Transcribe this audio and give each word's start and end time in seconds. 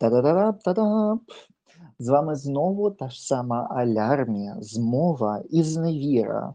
Та-да-да-да-да-да! 0.00 1.18
З 1.98 2.08
вами 2.08 2.36
знову 2.36 2.90
та 2.90 3.08
ж 3.08 3.26
сама 3.26 3.68
Алярмія, 3.70 4.56
змова 4.60 5.42
і 5.50 5.62
зневіра. 5.62 6.54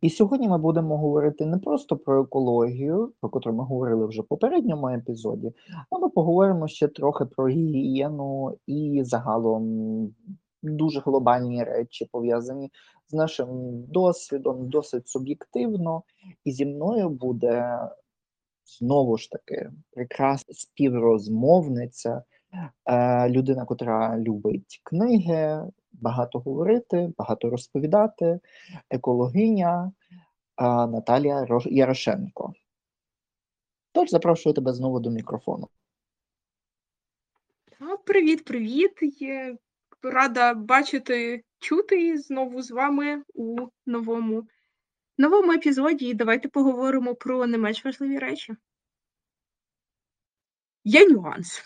І 0.00 0.10
сьогодні 0.10 0.48
ми 0.48 0.58
будемо 0.58 0.98
говорити 0.98 1.46
не 1.46 1.58
просто 1.58 1.96
про 1.96 2.22
екологію, 2.22 3.12
про 3.20 3.30
котру 3.30 3.52
ми 3.52 3.64
говорили 3.64 4.06
вже 4.06 4.22
в 4.22 4.26
попередньому 4.26 4.88
епізоді, 4.88 5.52
а 5.90 5.98
ми 5.98 6.08
поговоримо 6.08 6.68
ще 6.68 6.88
трохи 6.88 7.24
про 7.24 7.48
гігієну 7.48 8.58
і 8.66 9.00
загалом 9.04 10.14
дуже 10.62 11.00
глобальні 11.00 11.64
речі, 11.64 12.08
пов'язані 12.12 12.70
з 13.08 13.12
нашим 13.14 13.48
досвідом, 13.88 14.68
досить 14.68 15.08
суб'єктивно. 15.08 16.02
І 16.44 16.52
зі 16.52 16.66
мною 16.66 17.08
буде 17.08 17.78
знову 18.78 19.16
ж 19.16 19.30
таки 19.30 19.70
прекрасна 19.90 20.54
співрозмовниця, 20.54 22.22
людина, 23.28 23.64
котра 23.64 24.18
любить 24.18 24.80
книги, 24.82 25.62
багато 25.92 26.38
говорити, 26.38 27.12
багато 27.18 27.50
розповідати, 27.50 28.40
екологиня 28.90 29.92
е, 30.56 30.64
Наталія 30.64 31.46
Ярошенко. 31.66 32.52
Тож 33.92 34.10
запрошую 34.10 34.54
тебе 34.54 34.72
знову 34.72 35.00
до 35.00 35.10
мікрофону. 35.10 35.68
Привіт, 38.04 38.44
привіт. 38.44 38.92
Я 39.20 39.56
рада 40.02 40.54
бачити, 40.54 41.44
чути 41.58 42.18
знову 42.18 42.62
з 42.62 42.70
вами 42.70 43.22
у 43.34 43.66
новому 43.86 44.46
новому 45.18 45.52
епізоді. 45.52 46.14
Давайте 46.14 46.48
поговоримо 46.48 47.14
про 47.14 47.46
не 47.46 47.58
менш 47.58 47.84
важливі 47.84 48.18
речі. 48.18 48.56
Є 50.84 51.08
нюанс. 51.08 51.62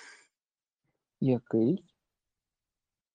Який? 1.25 1.85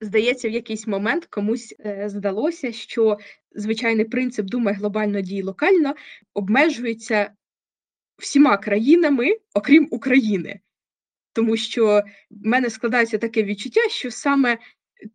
Здається, 0.01 0.49
в 0.49 0.51
якийсь 0.51 0.87
момент 0.87 1.25
комусь 1.25 1.75
е, 1.79 2.09
здалося, 2.09 2.71
що 2.71 3.17
звичайний 3.51 4.05
принцип 4.05 4.45
думай 4.45 4.73
глобально 4.73 5.21
дій 5.21 5.43
локально 5.43 5.95
обмежується 6.33 7.31
всіма 8.17 8.57
країнами, 8.57 9.37
окрім 9.53 9.87
України. 9.91 10.59
Тому 11.33 11.57
що 11.57 12.03
в 12.31 12.45
мене 12.45 12.69
складається 12.69 13.17
таке 13.17 13.43
відчуття, 13.43 13.81
що 13.89 14.11
саме 14.11 14.57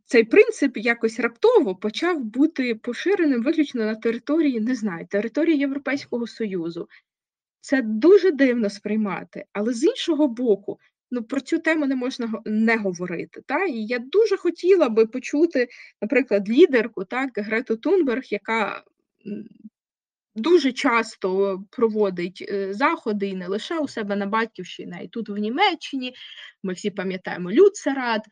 цей 0.05 0.24
принцип 0.24 0.77
якось 0.77 1.20
раптово 1.20 1.77
почав 1.77 2.24
бути 2.24 2.74
поширеним 2.74 3.42
виключно 3.42 3.84
на 3.84 3.94
території, 3.94 4.61
не 4.61 4.74
знаю, 4.74 5.06
території 5.06 5.58
Європейського 5.58 6.27
Союзу. 6.27 6.88
Це 7.61 7.83
дуже 7.83 8.30
дивно 8.30 8.70
сприймати, 8.70 9.44
але 9.52 9.72
з 9.72 9.84
іншого 9.84 10.28
боку, 10.28 10.78
ну 11.14 11.22
про 11.22 11.40
цю 11.40 11.58
тему 11.58 11.86
не 11.86 11.96
можна 11.96 12.42
не 12.44 12.76
говорити. 12.76 13.42
Та? 13.46 13.64
І 13.64 13.86
я 13.86 13.98
дуже 13.98 14.36
хотіла 14.36 14.88
би 14.88 15.06
почути, 15.06 15.68
наприклад, 16.02 16.48
лідерку, 16.48 17.04
так, 17.04 17.30
Грету 17.36 17.76
Тунберг, 17.76 18.22
яка 18.30 18.82
дуже 20.34 20.72
часто 20.72 21.58
проводить 21.70 22.44
е, 22.48 22.74
заходи 22.74 23.28
і 23.28 23.34
не 23.34 23.46
лише 23.46 23.78
у 23.78 23.88
себе 23.88 24.16
на 24.16 24.26
Батьківщині, 24.26 24.92
а 24.98 25.02
й 25.02 25.08
тут 25.08 25.28
в 25.28 25.36
Німеччині. 25.36 26.14
Ми 26.62 26.72
всі 26.72 26.90
пам'ятаємо 26.90 27.52
Люцерат, 27.52 28.22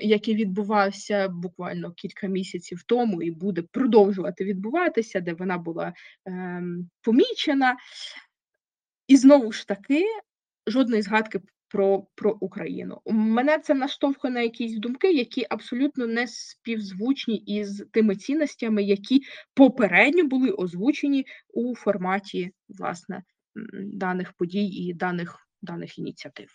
який 0.00 0.34
відбувався 0.34 1.28
буквально 1.28 1.92
кілька 1.92 2.26
місяців 2.26 2.82
тому 2.86 3.22
і 3.22 3.30
буде 3.30 3.62
продовжувати 3.62 4.44
відбуватися, 4.44 5.20
де 5.20 5.32
вона 5.32 5.58
була 5.58 5.92
е, 6.28 6.62
помічена. 7.02 7.76
І 9.08 9.16
знову 9.16 9.52
ж 9.52 9.68
таки, 9.68 10.04
жодної 10.66 11.02
згадки 11.02 11.40
про 11.72 12.06
про 12.14 12.36
Україну. 12.40 13.00
Мене 13.06 13.58
це 13.58 13.74
наштовхує 13.74 14.34
на 14.34 14.40
якісь 14.40 14.78
думки, 14.78 15.12
які 15.12 15.46
абсолютно 15.50 16.06
не 16.06 16.26
співзвучні 16.26 17.36
із 17.36 17.86
тими 17.92 18.16
цінностями, 18.16 18.82
які 18.82 19.22
попередньо 19.54 20.24
були 20.24 20.50
озвучені 20.50 21.26
у 21.54 21.74
форматі 21.74 22.50
власне 22.68 23.22
даних 23.74 24.32
подій 24.32 24.66
і 24.66 24.94
даних, 24.94 25.36
даних 25.62 25.98
ініціатив. 25.98 26.48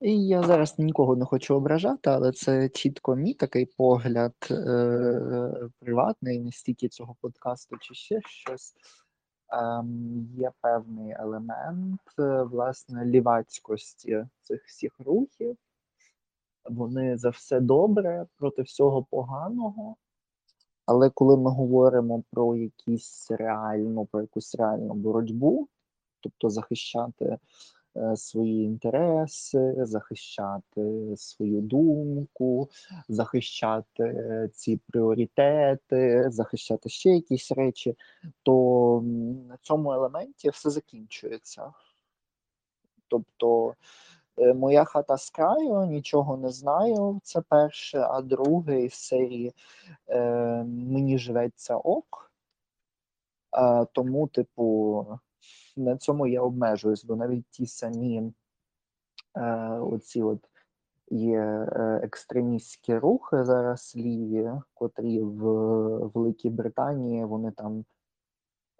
І 0.00 0.26
я 0.26 0.42
зараз 0.42 0.78
нікого 0.78 1.16
не 1.16 1.24
хочу 1.24 1.54
ображати, 1.54 2.10
але 2.10 2.32
це 2.32 2.68
чітко 2.68 3.16
мій 3.16 3.34
такий 3.34 3.66
погляд 3.66 4.34
е- 4.50 5.68
приватний, 5.78 6.40
не 6.40 6.52
стільки 6.52 6.88
цього 6.88 7.16
подкасту, 7.20 7.76
чи 7.80 7.94
ще 7.94 8.20
щось. 8.26 8.74
Ем, 9.52 10.28
Є 10.36 10.50
певний 10.60 11.12
елемент 11.18 12.00
е, 12.18 12.42
власне 12.42 13.04
лівацькості 13.04 14.26
цих 14.42 14.64
всіх 14.64 15.00
рухів. 15.00 15.56
Вони 16.64 17.18
за 17.18 17.30
все 17.30 17.60
добре 17.60 18.26
проти 18.36 18.62
всього 18.62 19.02
поганого. 19.02 19.96
Але 20.86 21.10
коли 21.10 21.36
ми 21.36 21.50
говоримо 21.50 22.22
про 22.30 22.56
якісь 22.56 23.30
реальну, 23.30 24.04
про 24.06 24.20
якусь 24.20 24.54
реальну 24.54 24.94
боротьбу, 24.94 25.68
тобто 26.20 26.50
захищати 26.50 27.38
свої 28.16 28.64
інтереси, 28.64 29.74
захищати 29.78 31.16
свою 31.16 31.60
думку, 31.60 32.68
захищати 33.08 34.02
е, 34.02 34.48
ці 34.54 34.80
пріоритети, 34.88 36.30
захищати 36.30 36.88
ще 36.88 37.10
якісь 37.10 37.52
речі, 37.52 37.96
то 38.42 39.02
на 39.48 39.56
цьому 39.62 39.92
елементі 39.92 40.50
все 40.50 40.70
закінчується. 40.70 41.72
Тобто 43.08 43.74
е, 44.38 44.54
моя 44.54 44.84
хата 44.84 45.16
з 45.16 45.30
краю, 45.30 45.86
нічого 45.86 46.36
не 46.36 46.50
знаю. 46.50 47.20
Це 47.22 47.40
перше, 47.40 47.98
а 47.98 48.22
друге 48.22 48.80
із 48.84 48.94
серії 48.94 49.52
мені 50.64 51.18
живеться 51.18 51.76
ок. 51.76 52.32
Тому, 53.92 54.28
типу, 54.28 55.06
на 55.76 55.96
цьому 55.96 56.26
я 56.26 56.42
обмежуюсь, 56.42 57.04
бо 57.04 57.16
навіть 57.16 57.44
ті 57.50 57.66
самі 57.66 58.32
е, 59.36 59.78
оці 59.78 60.22
от 60.22 60.48
є 61.12 61.40
е, 61.40 62.00
екстремістські 62.02 62.98
рухи 62.98 63.44
зараз 63.44 63.92
ліві, 63.96 64.52
котрі 64.74 65.22
в 65.22 65.42
Великій 66.14 66.50
Британії 66.50 67.24
вони 67.24 67.50
там 67.50 67.84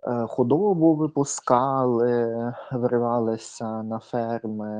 е, 0.03 0.26
худобу 0.26 0.94
випускали, 0.94 2.54
вривалися 2.72 3.82
на 3.82 3.98
ферми, 3.98 4.70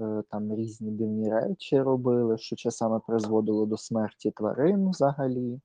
е, 0.00 0.22
там 0.30 0.54
різні 0.54 0.90
дивні 0.90 1.30
речі 1.30 1.80
робили, 1.80 2.38
що 2.38 2.56
часами 2.56 3.00
призводило 3.06 3.66
до 3.66 3.76
смерті 3.76 4.30
тварин 4.30 4.90
взагалі. 4.90 5.60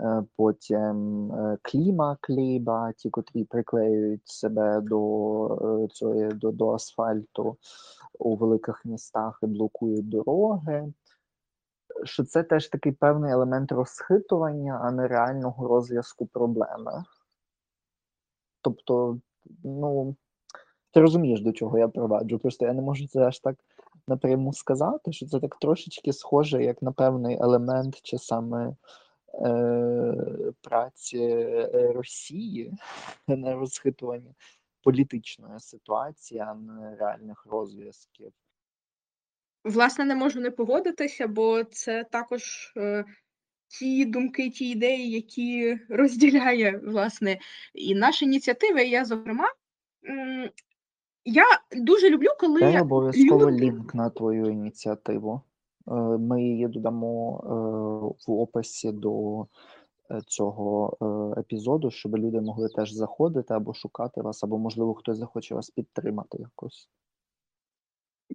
Е, 0.00 0.24
потім 0.36 1.32
е, 1.32 1.58
кліма 1.62 2.16
клейба, 2.20 2.92
ті, 2.92 3.10
котрі 3.10 3.44
приклеюють 3.44 4.28
себе 4.28 4.80
до 4.80 5.88
е, 6.02 6.28
до, 6.34 6.52
до 6.52 6.70
асфальту 6.70 7.56
у 8.18 8.36
великих 8.36 8.84
містах 8.84 9.38
і 9.42 9.46
блокують 9.46 10.08
дороги. 10.08 10.92
Що 12.04 12.24
це 12.24 12.42
теж 12.42 12.68
такий 12.68 12.92
певний 12.92 13.32
елемент 13.32 13.72
розхитування, 13.72 14.80
а 14.82 14.90
не 14.90 15.08
реального 15.08 15.68
розв'язку 15.68 16.26
проблеми. 16.26 17.04
Тобто, 18.60 19.18
ну, 19.64 20.16
ти 20.92 21.00
розумієш, 21.00 21.40
до 21.40 21.52
чого 21.52 21.78
я 21.78 21.88
проваджу. 21.88 22.38
Просто 22.38 22.66
я 22.66 22.72
не 22.72 22.82
можу 22.82 23.06
це 23.06 23.20
аж 23.20 23.40
так 23.40 23.56
напряму 24.08 24.52
сказати, 24.52 25.12
що 25.12 25.26
це 25.26 25.40
так 25.40 25.56
трошечки 25.56 26.12
схоже, 26.12 26.64
як 26.64 26.82
на 26.82 26.92
певний 26.92 27.38
елемент, 27.40 28.00
чи 28.02 28.18
саме 28.18 28.76
праці 30.60 31.18
е, 31.18 31.92
Росії 31.92 32.72
на 33.28 33.54
розхитування 33.54 34.34
політичної 34.82 35.60
ситуації, 35.60 36.40
а 36.40 36.54
не 36.54 36.96
реальних 36.96 37.46
розв'язків. 37.46 38.32
Власне, 39.64 40.04
не 40.04 40.14
можу 40.14 40.40
не 40.40 40.50
погодитися, 40.50 41.26
бо 41.26 41.64
це 41.64 42.04
також 42.04 42.72
е, 42.76 43.04
ті 43.68 44.04
думки, 44.04 44.50
ті 44.50 44.70
ідеї, 44.70 45.10
які 45.10 45.78
розділяє 45.88 46.80
власне 46.84 47.38
і 47.74 47.94
наша 47.94 48.24
ініціатива. 48.26 48.80
І 48.80 48.90
я, 48.90 49.04
зокрема, 49.04 49.52
я 51.24 51.44
дуже 51.72 52.10
люблю, 52.10 52.28
коли 52.40 52.60
Я 52.60 52.82
обов'язково 52.82 53.50
люди... 53.50 53.64
лінк 53.64 53.94
на 53.94 54.10
твою 54.10 54.50
ініціативу. 54.50 55.42
Е, 55.90 55.94
ми 56.18 56.42
її 56.42 56.68
додамо 56.68 57.40
е, 57.44 57.48
в 58.26 58.32
описі 58.32 58.92
до 58.92 59.42
е, 60.10 60.20
цього 60.26 60.96
епізоду, 61.38 61.90
щоб 61.90 62.16
люди 62.16 62.40
могли 62.40 62.68
теж 62.68 62.92
заходити 62.92 63.54
або 63.54 63.74
шукати 63.74 64.22
вас, 64.22 64.44
або, 64.44 64.58
можливо, 64.58 64.94
хтось 64.94 65.18
захоче 65.18 65.54
вас 65.54 65.70
підтримати 65.70 66.38
якось. 66.38 66.88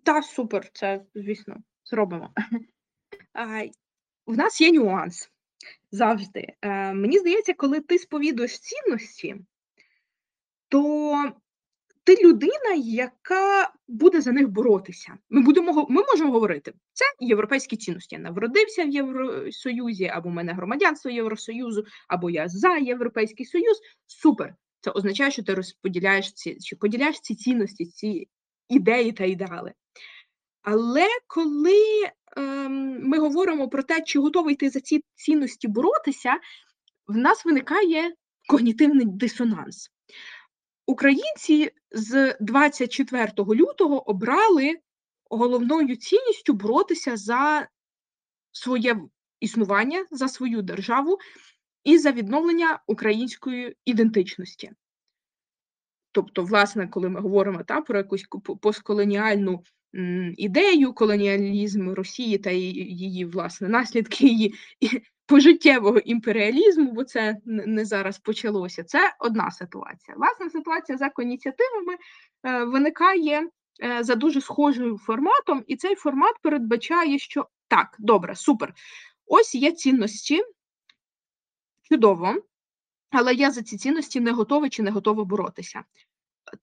Так, 0.04 0.24
супер, 0.24 0.70
це, 0.74 1.06
звісно, 1.16 1.56
зробимо. 1.86 2.30
В 4.28 4.38
нас 4.38 4.62
є 4.62 4.72
нюанс 4.72 5.30
завжди. 5.92 6.54
Мені 6.94 7.20
здається, 7.20 7.54
коли 7.54 7.82
ти 7.82 8.00
сповідуєш 8.00 8.60
цінності, 8.60 9.36
то 10.70 11.32
ти 12.04 12.18
людина, 12.24 12.74
яка 12.76 13.72
буде 13.88 14.22
за 14.22 14.32
них 14.32 14.50
боротися. 14.50 15.18
Ми 15.30 15.42
будемо 15.42 15.88
ми 15.90 16.04
можемо 16.12 16.32
говорити, 16.32 16.74
це 16.94 17.06
європейські 17.20 17.78
цінності. 17.78 18.16
Я 18.16 18.22
народився 18.22 18.86
в 18.86 18.90
Євросоюзі, 18.90 20.06
або 20.06 20.30
в 20.30 20.32
мене 20.32 20.54
громадянство 20.54 21.12
Євросоюзу, 21.12 21.86
або 22.08 22.30
я 22.30 22.48
за 22.48 22.78
Європейський 22.78 23.46
Союз. 23.46 23.82
Супер. 24.08 24.56
Це 24.82 24.92
означає, 24.92 25.32
що 25.32 25.44
ти 25.44 25.54
розподіляєш 25.54 26.34
ці, 26.34 26.58
чи 26.60 26.76
поділяєш 26.76 27.20
ці 27.20 27.36
цінності, 27.36 27.86
ці 27.86 28.28
ідеї 28.70 29.12
та 29.12 29.26
ідеали. 29.26 29.74
Але 30.62 31.08
коли 31.28 32.10
ем, 32.38 33.02
ми 33.04 33.20
говоримо 33.20 33.70
про 33.70 33.84
те, 33.84 34.02
чи 34.02 34.20
готовий 34.20 34.56
ти 34.56 34.70
за 34.70 34.80
ці 34.80 35.04
цінності 35.16 35.68
боротися, 35.68 36.38
в 37.08 37.18
нас 37.18 37.46
виникає 37.46 38.14
когнітивний 38.50 39.06
дисонанс. 39.06 39.90
Українці 40.86 41.72
з 41.94 42.38
24 42.40 43.32
лютого 43.38 44.10
обрали 44.10 44.76
головною 45.30 45.96
цінністю 45.96 46.54
боротися 46.54 47.18
за 47.18 47.68
своє 48.52 48.98
існування, 49.40 50.06
за 50.12 50.28
свою 50.28 50.62
державу 50.62 51.18
і 51.84 51.98
за 51.98 52.12
відновлення 52.12 52.80
української 52.88 53.78
ідентичності. 53.86 54.72
Тобто, 56.12 56.44
власне, 56.44 56.88
коли 56.88 57.10
ми 57.10 57.22
говоримо 57.22 57.64
та, 57.64 57.82
про 57.82 57.98
якусь 57.98 58.26
постколоніальну 58.62 59.64
ідею, 60.38 60.94
колоніалізм 60.94 61.90
Росії 61.90 62.38
та 62.38 62.52
її, 62.52 63.26
власне 63.26 63.70
наслідки 63.70 64.28
її 64.28 64.54
пожиттєвого 65.26 65.98
імперіалізму, 65.98 66.92
бо 66.92 67.04
це 67.04 67.38
не 67.46 67.86
зараз 67.86 68.20
почалося. 68.20 68.84
Це 68.84 69.16
одна 69.20 69.52
ситуація. 69.52 70.18
Власне, 70.18 70.50
ситуація 70.50 70.98
за 70.98 71.12
ініціативами 71.20 71.94
е, 72.44 72.64
виникає 72.64 73.50
е, 73.84 74.04
за 74.04 74.16
дуже 74.16 74.42
схожим 74.42 74.98
форматом, 74.98 75.64
і 75.68 75.76
цей 75.76 75.96
формат 75.96 76.36
передбачає, 76.42 77.20
що 77.20 77.48
так, 77.68 77.96
добре, 78.00 78.36
супер. 78.36 78.74
Ось 79.26 79.56
є 79.56 79.72
цінності, 79.72 80.44
чудово, 81.82 82.36
але 83.12 83.34
я 83.34 83.52
за 83.52 83.64
ці 83.64 83.78
цінності 83.78 84.20
не 84.20 84.32
готова 84.32 84.70
чи 84.70 84.84
не 84.84 84.92
готова 84.92 85.24
боротися. 85.24 85.84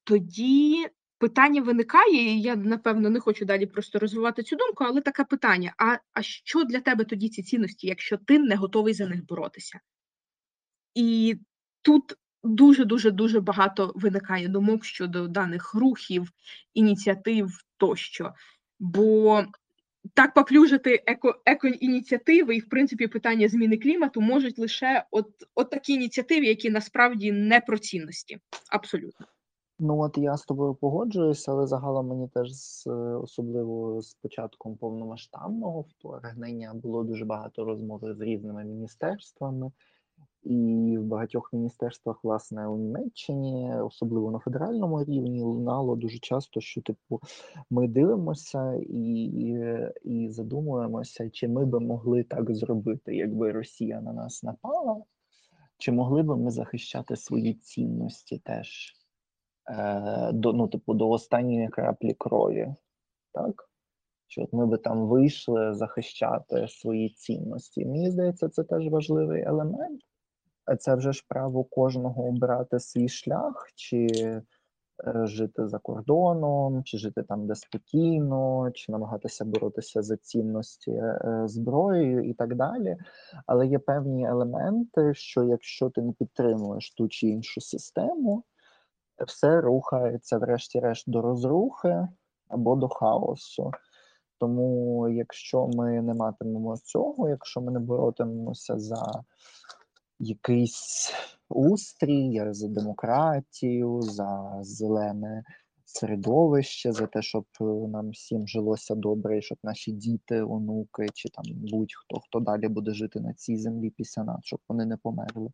Тоді 0.05 0.89
питання 1.21 1.63
виникає, 1.63 2.35
і 2.35 2.41
я 2.41 2.57
напевно 2.57 3.11
не 3.11 3.21
хочу 3.21 3.45
далі 3.45 3.67
просто 3.67 3.99
розвивати 3.99 4.43
цю 4.43 4.57
думку, 4.57 4.85
але 4.85 5.01
таке 5.01 5.25
питання: 5.25 5.75
а, 5.79 5.97
а 6.13 6.23
що 6.23 6.65
для 6.65 6.81
тебе 6.81 7.05
тоді 7.05 7.29
ці 7.29 7.43
цінності, 7.43 7.87
якщо 7.87 8.17
ти 8.17 8.39
не 8.39 8.57
готовий 8.57 8.95
за 8.95 9.07
них 9.07 9.27
боротися? 9.27 9.81
І 10.95 11.39
тут 11.83 12.15
дуже 12.43 12.85
дуже 12.85 13.11
дуже 13.11 13.41
багато 13.41 13.93
виникає 13.95 14.49
думок 14.49 14.85
щодо 14.85 15.29
даних 15.29 15.75
рухів, 15.75 16.31
ініціатив 16.75 17.65
тощо. 17.77 18.33
Бо 18.79 19.45
так 20.15 20.35
поплюжити 20.35 21.03
еко, 21.07 21.43
екоініціативи 21.47 22.57
і, 22.57 22.61
в 22.61 22.69
принципі, 22.69 23.07
питання 23.07 23.49
зміни 23.49 23.77
клімату 23.77 24.21
можуть 24.21 24.59
лише 24.59 25.05
от, 25.11 25.27
от 25.55 25.71
такі 25.71 25.93
ініціативи, 25.93 26.47
які 26.47 26.71
насправді 26.71 27.33
не 27.33 27.61
про 27.61 27.79
цінності. 27.79 28.39
Абсолютно. 28.71 29.27
Ну 29.83 30.01
от 30.01 30.19
я 30.19 30.37
з 30.37 30.45
тобою 30.45 30.75
погоджуюся, 30.75 31.53
але 31.53 31.67
загалом 31.67 32.07
мені 32.07 32.29
теж 32.29 32.53
з, 32.53 32.87
особливо 33.23 34.03
з 34.03 34.15
початком 34.15 34.77
повномасштабного 34.77 35.81
вторгнення 35.81 36.75
було 36.75 37.05
дуже 37.05 37.25
багато 37.25 37.65
розмов 37.65 38.01
з 38.03 38.21
різними 38.21 38.65
міністерствами, 38.65 39.73
і 40.43 40.97
в 40.99 41.05
багатьох 41.05 41.53
міністерствах, 41.53 42.25
власне, 42.25 42.69
у 42.69 42.77
Німеччині, 42.77 43.75
особливо 43.75 44.31
на 44.31 44.39
федеральному 44.39 45.05
рівні, 45.05 45.43
лунало 45.43 45.97
дуже 45.97 46.19
часто, 46.19 46.61
що 46.61 46.83
типу 46.83 47.21
ми 47.71 47.89
дивимося 47.89 48.75
і, 48.75 49.25
і 50.05 50.29
задумуємося, 50.29 51.31
чи 51.31 51.49
ми 51.49 51.67
би 51.67 51.81
могли 51.81 52.23
так 52.23 52.55
зробити, 52.55 53.17
якби 53.17 53.53
Росія 53.53 54.01
на 54.01 54.13
нас 54.13 54.43
напала, 54.43 55.03
чи 55.79 55.93
могли 55.93 56.23
би 56.23 56.37
ми 56.37 56.51
захищати 56.51 57.17
свої 57.17 57.55
цінності 57.55 58.39
теж 58.39 59.00
е, 59.71 60.31
до, 60.33 60.53
ну, 60.53 60.69
типу, 60.69 60.95
до 60.95 61.11
останньої 61.11 61.69
краплі 61.69 62.15
крові, 62.15 62.75
так? 63.33 63.71
Що 64.27 64.43
от 64.43 64.53
ми 64.53 64.67
би 64.67 64.79
там 64.79 65.07
вийшли 65.07 65.75
захищати 65.75 66.69
свої 66.69 67.09
цінності. 67.09 67.87
Мені 67.87 68.11
здається, 68.11 68.49
це 68.49 68.65
теж 68.65 68.89
важливий 68.89 69.43
елемент. 69.43 70.01
Це 70.79 70.95
вже 70.95 71.13
ж 71.13 71.25
право 71.29 71.65
кожного 71.65 72.25
обрати 72.25 72.81
свій 72.81 73.09
шлях, 73.09 73.69
чи 73.75 74.07
е, 74.17 75.27
жити 75.27 75.69
за 75.69 75.79
кордоном, 75.79 76.85
чи 76.85 76.99
жити 76.99 77.23
там, 77.23 77.47
де 77.47 77.55
спокійно, 77.55 78.71
чи 78.75 78.93
намагатися 78.93 79.45
боротися 79.45 80.03
за 80.03 80.17
цінності 80.17 80.91
е, 80.91 81.43
зброєю 81.45 82.23
і 82.23 82.35
так 82.35 82.55
далі. 82.55 82.97
Але 83.47 83.67
є 83.67 83.79
певні 83.79 84.27
елементи, 84.27 85.15
що 85.15 85.45
якщо 85.45 85.91
ти 85.91 86.03
не 86.03 86.13
підтримуєш 86.13 86.95
ту 86.95 87.09
чи 87.09 87.27
іншу 87.27 87.61
систему, 87.61 88.45
все 89.27 89.61
рухається, 89.61 90.39
врешті-решт, 90.39 91.11
до 91.11 91.23
розрухи 91.23 92.09
або 92.49 92.77
до 92.77 92.89
хаосу. 92.89 93.71
Тому, 94.39 95.09
якщо 95.09 95.67
ми 95.67 96.03
не 96.03 96.15
матимемо 96.15 96.77
цього, 96.77 97.29
якщо 97.29 97.61
ми 97.61 97.73
не 97.73 97.81
боротимемося 97.81 98.79
за 98.79 99.23
якийсь 100.19 101.13
устрій, 101.49 102.43
за 102.51 102.69
демократію, 102.69 104.03
за 104.03 104.59
зелене 104.61 105.45
середовище, 105.85 106.93
за 106.93 107.07
те, 107.07 107.23
щоб 107.23 107.45
е, 107.61 107.65
нам 107.65 108.11
всім 108.11 108.49
жилося 108.49 108.95
добре, 108.95 109.39
і 109.39 109.43
щоб 109.43 109.59
наші 109.63 109.93
діти, 109.93 110.43
онуки, 110.43 111.07
чи 111.15 111.29
там 111.29 111.45
будь-хто, 111.47 112.21
хто 112.21 112.41
далі 112.41 112.69
буде 112.69 112.95
жити 112.95 113.21
на 113.21 113.35
цій 113.35 113.57
землі 113.57 113.91
після 113.91 114.25
нас, 114.25 114.41
щоб 114.43 114.61
вони 114.69 114.87
не 114.87 114.97
померли 114.97 115.51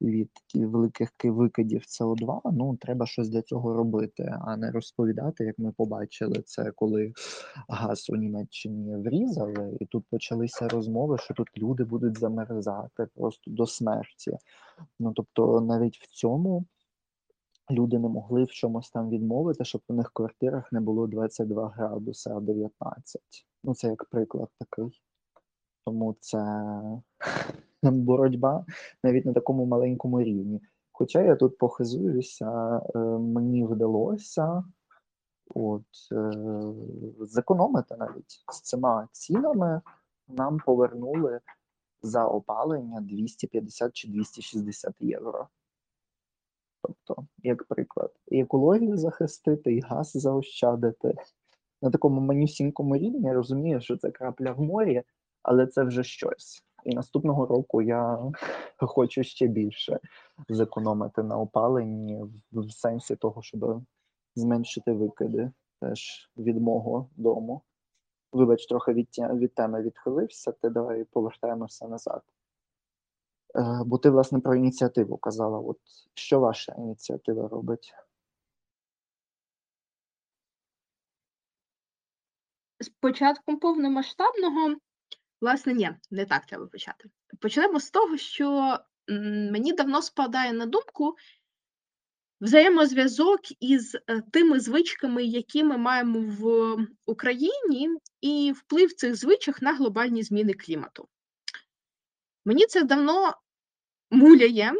від 0.00 0.30
великих 0.54 1.10
ки- 1.16 1.30
викидів 1.30 1.82
СО2, 1.82 2.40
ну 2.44 2.76
треба 2.76 3.06
щось 3.06 3.28
для 3.28 3.42
цього 3.42 3.74
робити, 3.74 4.34
а 4.40 4.56
не 4.56 4.70
розповідати, 4.70 5.44
як 5.44 5.58
ми 5.58 5.72
побачили 5.72 6.42
це, 6.46 6.70
коли 6.70 7.12
газ 7.68 8.10
у 8.10 8.16
Німеччині 8.16 8.96
врізали, 8.96 9.76
і 9.80 9.86
тут 9.86 10.04
почалися 10.10 10.68
розмови, 10.68 11.18
що 11.18 11.34
тут 11.34 11.48
люди 11.58 11.84
будуть 11.84 12.18
замерзати 12.18 13.06
просто 13.14 13.50
до 13.50 13.66
смерті. 13.66 14.36
Ну 15.00 15.12
тобто, 15.12 15.60
навіть 15.60 15.96
в 15.96 16.06
цьому 16.06 16.64
люди 17.70 17.98
не 17.98 18.08
могли 18.08 18.44
в 18.44 18.50
чомусь 18.50 18.90
там 18.90 19.10
відмовити, 19.10 19.64
щоб 19.64 19.80
у 19.88 19.94
них 19.94 20.10
в 20.10 20.12
квартирах 20.12 20.72
не 20.72 20.80
було 20.80 21.06
22 21.06 21.68
градуси, 21.68 22.30
а 22.30 22.40
19. 22.40 23.20
Ну 23.64 23.74
це 23.74 23.88
як 23.88 24.04
приклад 24.04 24.48
такий. 24.58 25.00
Тому 25.84 26.16
це 26.20 26.38
боротьба 27.82 28.64
навіть 29.02 29.26
на 29.26 29.32
такому 29.32 29.66
маленькому 29.66 30.22
рівні. 30.22 30.60
Хоча 30.92 31.22
я 31.22 31.36
тут 31.36 31.58
похизуюся, 31.58 32.80
е, 32.94 32.98
мені 33.18 33.64
вдалося 33.64 34.64
от, 35.54 35.82
е, 36.12 36.32
зекономити 37.20 37.96
навіть 37.96 38.44
з 38.52 38.60
цими 38.60 39.08
цінами, 39.12 39.80
нам 40.28 40.58
повернули 40.66 41.40
за 42.02 42.26
опалення 42.26 43.00
250 43.00 43.92
чи 43.92 44.08
260 44.08 44.94
євро. 45.00 45.48
Тобто, 46.82 47.26
як 47.38 47.64
приклад, 47.64 48.12
і 48.28 48.40
екологію 48.40 48.96
захистити, 48.96 49.74
і 49.74 49.80
газ 49.80 50.10
заощадити. 50.14 51.14
На 51.82 51.90
такому 51.90 52.20
манюсінькому 52.20 52.96
рівні 52.96 53.26
я 53.26 53.34
розумію, 53.34 53.80
що 53.80 53.96
це 53.96 54.10
крапля 54.10 54.52
в 54.52 54.60
морі, 54.60 55.02
але 55.42 55.66
це 55.66 55.84
вже 55.84 56.04
щось. 56.04 56.64
І 56.86 56.94
наступного 56.94 57.46
року 57.46 57.82
я 57.82 58.18
хочу 58.78 59.22
ще 59.22 59.46
більше 59.46 60.00
зекономити 60.48 61.22
на 61.22 61.38
опаленні 61.38 62.22
в, 62.52 62.70
сенсі 62.70 63.16
того, 63.16 63.42
щоб 63.42 63.82
зменшити 64.34 64.92
викиди 64.92 65.50
теж 65.80 66.30
від 66.36 66.60
мого 66.60 67.08
дому. 67.16 67.62
Вибач, 68.32 68.66
трохи 68.66 68.92
від, 68.92 69.08
від 69.18 69.54
теми 69.54 69.82
відхилився, 69.82 70.52
ти 70.52 70.70
давай 70.70 71.04
повертаємося 71.04 71.88
назад. 71.88 72.22
Е, 73.56 73.82
бо 73.86 73.98
ти, 73.98 74.10
власне, 74.10 74.40
про 74.40 74.54
ініціативу 74.54 75.16
казала. 75.16 75.58
От 75.58 75.78
що 76.14 76.40
ваша 76.40 76.74
ініціатива 76.78 77.48
робить? 77.48 77.94
З 82.80 82.88
початком 82.88 83.58
повномасштабного, 83.58 84.76
власне, 85.40 85.72
ні, 85.72 85.90
не 86.10 86.24
так 86.24 86.46
треба 86.46 86.66
почати. 86.66 87.08
Почнемо 87.40 87.80
з 87.80 87.90
того, 87.90 88.16
що 88.16 88.78
мені 89.52 89.72
давно 89.72 90.02
спадає 90.02 90.52
на 90.52 90.66
думку 90.66 91.16
взаємозв'язок 92.40 93.40
із 93.60 93.94
е, 93.94 94.22
тими 94.32 94.60
звичками, 94.60 95.24
які 95.24 95.64
ми 95.64 95.78
маємо 95.78 96.20
в 96.20 96.76
Україні, 97.06 97.90
і 98.20 98.52
вплив 98.56 98.92
цих 98.92 99.16
звичок 99.16 99.62
на 99.62 99.72
глобальні 99.72 100.22
зміни 100.22 100.52
клімату. 100.52 101.08
Мені 102.44 102.66
це 102.66 102.82
давно 102.82 103.34
муляє, 104.10 104.72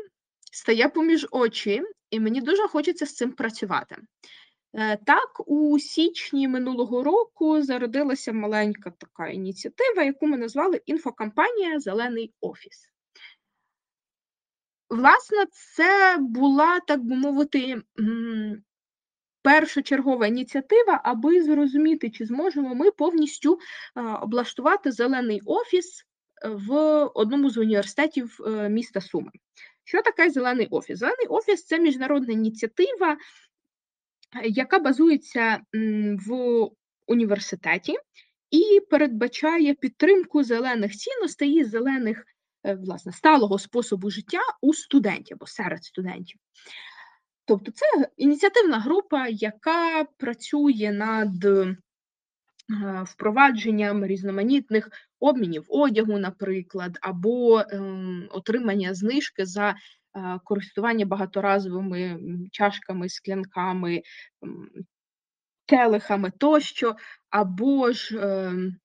стає 0.52 0.88
поміж 0.88 1.26
очі, 1.30 1.82
і 2.10 2.20
мені 2.20 2.40
дуже 2.40 2.68
хочеться 2.68 3.06
з 3.06 3.14
цим 3.14 3.32
працювати. 3.32 3.96
Е, 4.78 4.96
так, 4.96 5.42
у 5.46 5.78
січні 5.78 6.48
минулого 6.48 7.02
року 7.02 7.62
зародилася 7.62 8.32
маленька 8.32 8.92
така 8.98 9.28
ініціатива, 9.28 10.02
яку 10.02 10.26
ми 10.26 10.36
назвали 10.36 10.80
інфокампанія 10.86 11.80
Зелений 11.80 12.34
офіс. 12.40 12.90
Власне, 14.90 15.46
це 15.50 16.16
була, 16.20 16.80
так 16.80 17.04
би 17.04 17.16
мовити, 17.16 17.82
першочергова 19.42 20.26
ініціатива, 20.26 21.00
аби 21.04 21.42
зрозуміти, 21.42 22.10
чи 22.10 22.26
зможемо 22.26 22.74
ми 22.74 22.90
повністю 22.90 23.58
облаштувати 24.22 24.92
зелений 24.92 25.40
офіс 25.44 26.04
е, 26.44 26.48
в 26.48 26.74
одному 27.14 27.50
з 27.50 27.56
університетів 27.56 28.38
е, 28.46 28.68
міста 28.68 29.00
Суми. 29.00 29.30
Що 29.84 30.02
таке 30.02 30.30
зелений 30.30 30.66
офіс? 30.70 30.98
Зелений 30.98 31.26
офіс 31.26 31.66
це 31.66 31.78
міжнародна 31.78 32.32
ініціатива, 32.32 33.16
яка 34.44 34.78
базується 34.78 35.60
в 36.26 36.60
університеті 37.06 37.96
і 38.50 38.80
передбачає 38.90 39.74
підтримку 39.74 40.44
зелених 40.44 40.92
цінностей 40.92 41.50
і 41.50 41.64
зелених 41.64 42.24
е, 42.64 42.74
власне 42.74 43.12
сталого 43.12 43.58
способу 43.58 44.10
життя 44.10 44.40
у 44.60 44.74
студентів 44.74 45.36
або 45.40 45.46
серед 45.46 45.84
студентів. 45.84 46.40
Тобто, 47.44 47.72
це 47.72 47.86
ініціативна 48.16 48.78
група, 48.78 49.28
яка 49.28 50.04
працює 50.04 50.92
над 50.92 51.44
е, 51.44 51.76
впровадженням 53.04 54.06
різноманітних 54.06 54.88
обмінів 55.20 55.64
одягу, 55.68 56.18
наприклад, 56.18 56.98
або 57.00 57.62
ем, 57.70 58.28
отримання 58.30 58.94
знижки 58.94 59.46
за 59.46 59.74
користування 60.44 61.06
багаторазовими 61.06 62.18
чашками, 62.52 63.08
склянками, 63.08 64.02
келихами 65.66 66.32
тощо, 66.38 66.96
або 67.30 67.92
ж, 67.92 68.18
ем, 68.20 68.76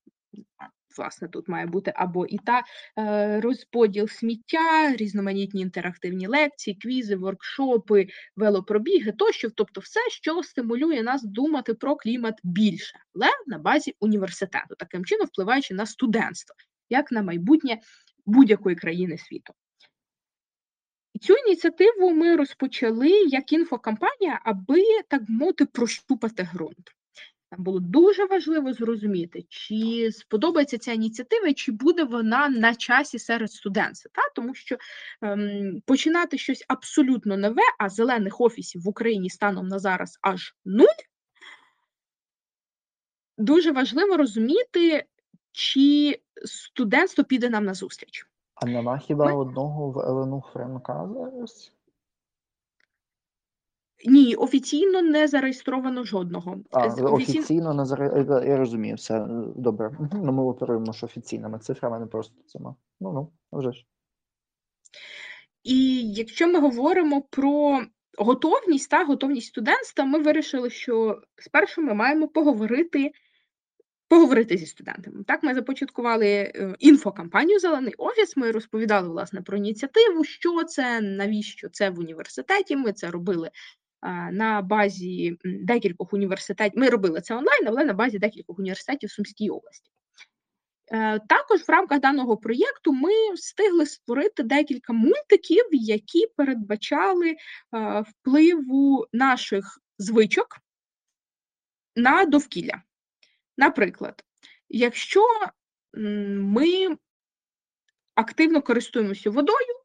власне, 0.98 1.28
тут 1.28 1.48
має 1.48 1.66
бути 1.66 1.94
або 1.96 2.26
і 2.26 2.38
та 2.38 2.64
е, 2.98 3.42
розподіл 3.42 4.08
сміття, 4.08 4.96
різноманітні 4.96 5.62
інтерактивні 5.62 6.28
лекції, 6.28 6.78
квізи, 6.82 7.16
воркшопи, 7.16 8.08
велопробіги 8.36 9.12
тощо, 9.12 9.50
тобто 9.50 9.82
все, 9.82 10.00
що 10.10 10.44
стимулює 10.44 11.04
нас 11.04 11.24
думати 11.24 11.74
про 11.74 11.96
клімат 11.96 12.40
більше, 12.44 13.00
але 13.16 13.28
на 13.48 13.58
базі 13.58 13.96
університету, 14.00 14.76
таким 14.80 15.06
чином 15.06 15.28
впливаючи 15.28 15.74
на 15.74 15.86
студентство, 15.86 16.56
як 16.90 17.12
на 17.12 17.22
майбутнє 17.22 17.80
будь-якої 18.26 18.76
країни 18.76 19.18
світу. 19.18 19.54
Цю 21.22 21.34
ініціативу 21.34 22.10
ми 22.10 22.36
розпочали 22.36 23.10
як 23.10 23.54
інфокампанія, 23.54 24.42
аби 24.44 24.84
так 25.08 25.22
мовити 25.28 25.66
прощупати 25.66 26.50
ґрунт. 26.54 26.92
Там 27.50 27.64
було 27.64 27.80
дуже 27.80 28.26
важливо 28.26 28.74
зрозуміти, 28.74 29.46
чи 29.50 30.10
сподобається 30.12 30.78
ця 30.78 30.92
ініціатива, 30.92 31.54
чи 31.54 31.72
буде 31.72 32.04
вона 32.04 32.50
на 32.50 32.76
часі 32.76 33.20
серед 33.20 33.52
студентів. 33.52 34.12
Та? 34.14 34.22
Тому 34.36 34.56
що 34.56 34.78
ем, 35.22 35.82
починати 35.86 36.38
щось 36.38 36.66
абсолютно 36.68 37.38
нове, 37.38 37.64
а 37.80 37.90
зелених 37.90 38.42
офісів 38.42 38.82
в 38.82 38.88
Україні 38.88 39.30
станом 39.30 39.68
на 39.68 39.80
зараз 39.80 40.20
аж 40.22 40.56
нуль. 40.66 40.86
Дуже 43.38 43.72
важливо 43.72 44.18
розуміти, 44.18 45.06
чи 45.52 46.20
студентство 46.46 47.24
піде 47.24 47.50
нам 47.50 47.66
на 47.66 47.74
зустріч. 47.74 48.26
А 48.62 48.66
нема 48.66 48.98
хіба 48.98 49.34
одного 49.34 49.92
в 49.92 49.98
ЛНУ 49.98 50.44
Френка 50.54 51.10
зараз? 51.14 51.72
Ні, 54.06 54.36
офіційно 54.36 55.02
не 55.02 55.28
зареєстровано 55.28 56.04
жодного. 56.04 56.58
А, 56.72 56.86
Офіційно, 56.86 57.14
офіційно 57.14 57.74
не 57.74 57.86
зареєстровано, 57.86 58.48
я 58.48 58.58
розумію, 58.58 58.96
все 58.96 59.26
добре. 59.56 59.92
Ну, 60.14 60.32
Ми 60.32 60.44
оперуємо 60.44 60.92
ж 60.92 61.06
офіційними 61.06 61.60
цифрами, 61.60 62.00
не 62.00 62.06
просто 62.06 62.36
цими. 62.46 62.76
Ну, 63.00 63.14
ну, 63.14 63.32
вже 63.60 63.72
ж. 63.72 63.86
І 65.64 66.12
якщо 66.14 66.48
ми 66.48 66.60
говоримо 66.60 67.22
про 67.22 67.82
готовність 68.18 68.90
та 68.90 69.06
готовність 69.06 69.48
студентства, 69.48 70.06
ми 70.06 70.20
вирішили, 70.20 70.70
що 70.70 71.22
спершу 71.36 71.82
ми 71.82 71.94
маємо 71.94 72.28
поговорити 72.28 73.12
поговорити 74.12 74.58
зі 74.58 74.66
студентами. 74.66 75.24
Так, 75.24 75.44
ми 75.44 75.54
започаткували 75.54 76.28
е, 76.28 76.76
інфокампанію 76.80 77.60
Зелений 77.60 77.94
офіс. 77.98 78.38
Ми 78.38 78.52
розповідали 78.52 79.10
власне 79.10 79.42
про 79.42 79.58
ініціативу, 79.58 80.24
що 80.24 80.64
це, 80.64 81.02
навіщо 81.02 81.70
це 81.70 81.90
в 81.90 82.00
університеті. 82.00 82.76
Ми 82.76 82.94
це 82.94 83.12
робили 83.12 83.52
на 84.32 84.62
базі 84.62 85.38
декількох 85.44 86.14
університетів. 86.14 86.80
Ми 86.80 86.90
робили 86.90 87.22
це 87.22 87.36
онлайн, 87.36 87.68
але 87.68 87.86
на 87.86 87.94
базі 87.94 88.20
декількох 88.20 88.60
університетів 88.60 89.10
в 89.10 89.12
Сумській 89.12 89.50
області. 89.50 89.92
Е, 90.92 91.20
також 91.20 91.62
в 91.62 91.72
рамках 91.72 92.00
даного 92.00 92.38
проєкту 92.38 92.94
ми 92.94 93.34
встигли 93.34 93.86
створити 93.86 94.44
декілька 94.44 94.94
мультиків, 94.94 95.66
які 95.72 96.28
передбачали 96.38 97.30
е, 97.30 97.38
впливу 98.08 99.06
наших 99.14 99.80
звичок 99.98 100.58
на 101.96 102.26
довкілля. 102.26 102.82
Наприклад, 103.62 104.24
якщо 104.70 105.26
ми 105.94 106.98
активно 108.16 108.62
користуємося 108.62 109.30
водою 109.30 109.76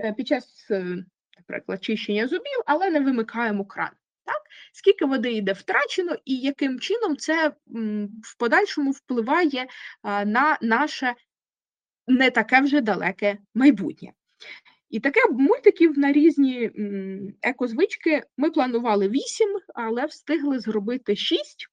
е, 0.00 0.12
під 0.12 0.28
час, 0.28 0.66
е, 0.70 1.04
наприклад, 1.38 1.84
чищення 1.84 2.28
зубів, 2.28 2.62
але 2.66 2.90
не 2.90 3.00
вимикаємо 3.00 3.64
кран. 3.64 3.90
Так? 4.24 4.42
Скільки 4.72 5.04
води 5.04 5.32
йде 5.32 5.52
втрачено, 5.52 6.16
і 6.24 6.36
яким 6.36 6.80
чином 6.80 7.16
це 7.16 7.48
в 8.22 8.38
подальшому 8.38 8.90
впливає 8.90 9.66
на 10.04 10.58
наше 10.62 11.14
не 12.06 12.30
таке 12.30 12.60
вже 12.60 12.80
далеке 12.80 13.38
майбутнє. 13.54 14.12
І 14.90 15.00
таке 15.00 15.20
мультиків 15.30 15.98
на 15.98 16.12
різні 16.12 16.70
екозвички 17.42 18.22
ми 18.36 18.50
планували 18.50 19.08
вісім, 19.08 19.58
але 19.74 20.06
встигли 20.06 20.58
зробити 20.58 21.16
шість 21.16 21.68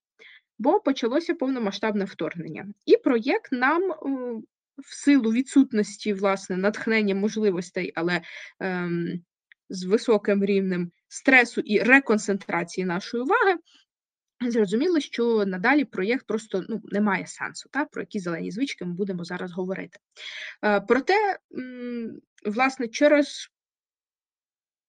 бо 0.59 0.79
почалося 0.79 1.33
повномасштабне 1.33 2.05
вторгнення. 2.05 2.67
І 2.85 2.97
проєкт 2.97 3.51
нам 3.51 3.93
в 4.77 4.95
силу 4.95 5.31
відсутності 5.31 6.13
власне 6.13 6.57
натхнення 6.57 7.15
можливостей, 7.15 7.91
але 7.95 8.21
ем, 8.59 9.23
з 9.69 9.83
високим 9.83 10.45
рівнем 10.45 10.91
стресу 11.07 11.61
і 11.61 11.79
реконцентрації 11.79 12.85
нашої 12.85 13.23
уваги. 13.23 13.57
Зрозуміло, 14.41 14.99
що 14.99 15.45
надалі 15.45 15.85
проєкт 15.85 16.27
просто 16.27 16.65
ну, 16.69 16.81
не 16.83 17.01
має 17.01 17.27
сенсу, 17.27 17.69
так? 17.71 17.89
про 17.91 18.01
які 18.01 18.19
зелені 18.19 18.51
звички 18.51 18.85
ми 18.85 18.93
будемо 18.93 19.23
зараз 19.23 19.51
говорити. 19.51 19.99
Е, 20.65 20.81
проте, 20.81 21.39
власне, 22.45 22.87
через 22.87 23.49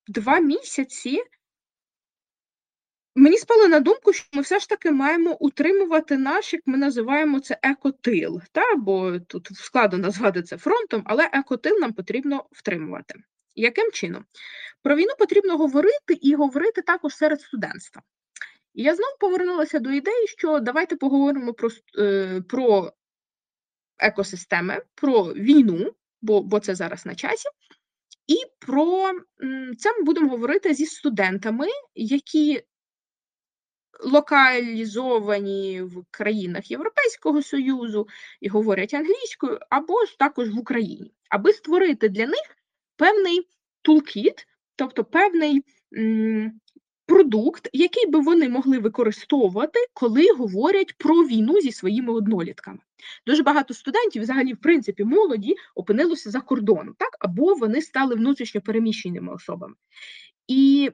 два 0.09 0.40
місяці 0.40 1.23
Мені 3.14 3.38
спало 3.38 3.68
на 3.68 3.80
думку, 3.80 4.12
що 4.12 4.28
ми 4.33 4.42
все 4.42 4.59
ж 4.59 4.68
таки 4.68 4.90
маємо 4.90 5.37
утримувати 5.40 6.18
наш, 6.18 6.52
як 6.52 6.62
ми 6.66 6.76
називаємо 6.76 7.40
це 7.40 7.59
екотил, 7.62 8.40
та? 8.52 8.75
бо 8.76 9.18
тут 9.18 9.49
складно 9.54 9.99
назвати 9.99 10.42
це 10.42 10.56
фронтом, 10.56 11.02
але 11.06 11.30
екотил 11.33 11.78
нам 11.78 11.92
потрібно 11.92 12.44
втримувати. 12.52 13.14
Яким 13.54 13.90
чином? 13.92 14.25
Про 14.83 14.97
війну 14.97 15.12
потрібно 15.18 15.56
говорити 15.56 16.14
і 16.14 16.35
говорити 16.35 16.83
також 16.83 17.16
серед 17.16 17.40
студентства. 17.40 18.02
Я 18.75 18.94
знову 18.94 19.16
повернулася 19.21 19.78
до 19.78 19.90
ідеї, 19.90 20.26
що 20.26 20.61
давайте 20.61 20.97
поговоримо 20.97 21.52
про 21.52 21.68
е, 21.99 22.42
про 22.49 22.92
екосистеми, 23.99 24.83
про 24.94 25.23
війну, 25.23 25.94
бо, 26.23 26.42
бо 26.42 26.61
це 26.61 26.75
зараз 26.75 27.06
на 27.06 27.14
часі. 27.14 27.49
І 28.26 28.37
про 28.59 29.11
це 29.78 29.92
ми 29.99 30.02
будемо 30.02 30.30
говорити 30.30 30.75
зі 30.75 30.87
студентами, 30.87 31.66
які 31.94 32.62
локалізовані 34.01 35.83
в 35.83 36.05
країнах 36.11 36.71
Європейського 36.71 37.43
Союзу 37.43 38.09
і 38.41 38.49
говорять 38.49 38.95
англійською, 38.95 39.59
або 39.71 40.05
ж 40.05 40.19
також 40.19 40.51
в 40.51 40.59
Україні, 40.59 41.13
аби 41.31 41.53
створити 41.53 42.09
для 42.09 42.27
них 42.27 42.57
певний 42.97 43.49
тулкіт, 43.83 44.47
тобто 44.77 45.05
певний 45.05 45.63
м, 45.97 46.61
продукт, 47.07 47.69
який 47.73 48.07
би 48.07 48.21
вони 48.21 48.49
могли 48.49 48.79
використовувати, 48.79 49.79
коли 49.93 50.27
говорять 50.39 50.95
про 50.99 51.15
війну 51.15 51.61
зі 51.61 51.73
своїми 51.73 52.13
однолітками. 52.13 52.79
Дуже 53.27 53.43
багато 53.43 53.75
студентів, 53.75 54.23
взагалі, 54.23 54.53
в 54.53 54.61
принципі, 54.61 55.05
молоді 55.05 55.55
опинилося 55.75 56.31
за 56.31 56.41
кордоном, 56.41 56.95
так 56.99 57.17
або 57.21 57.55
вони 57.55 57.83
стали 57.83 58.15
внутрішньо 58.15 58.61
переміщеними 58.61 59.33
особами. 59.33 59.75
І 60.49 60.91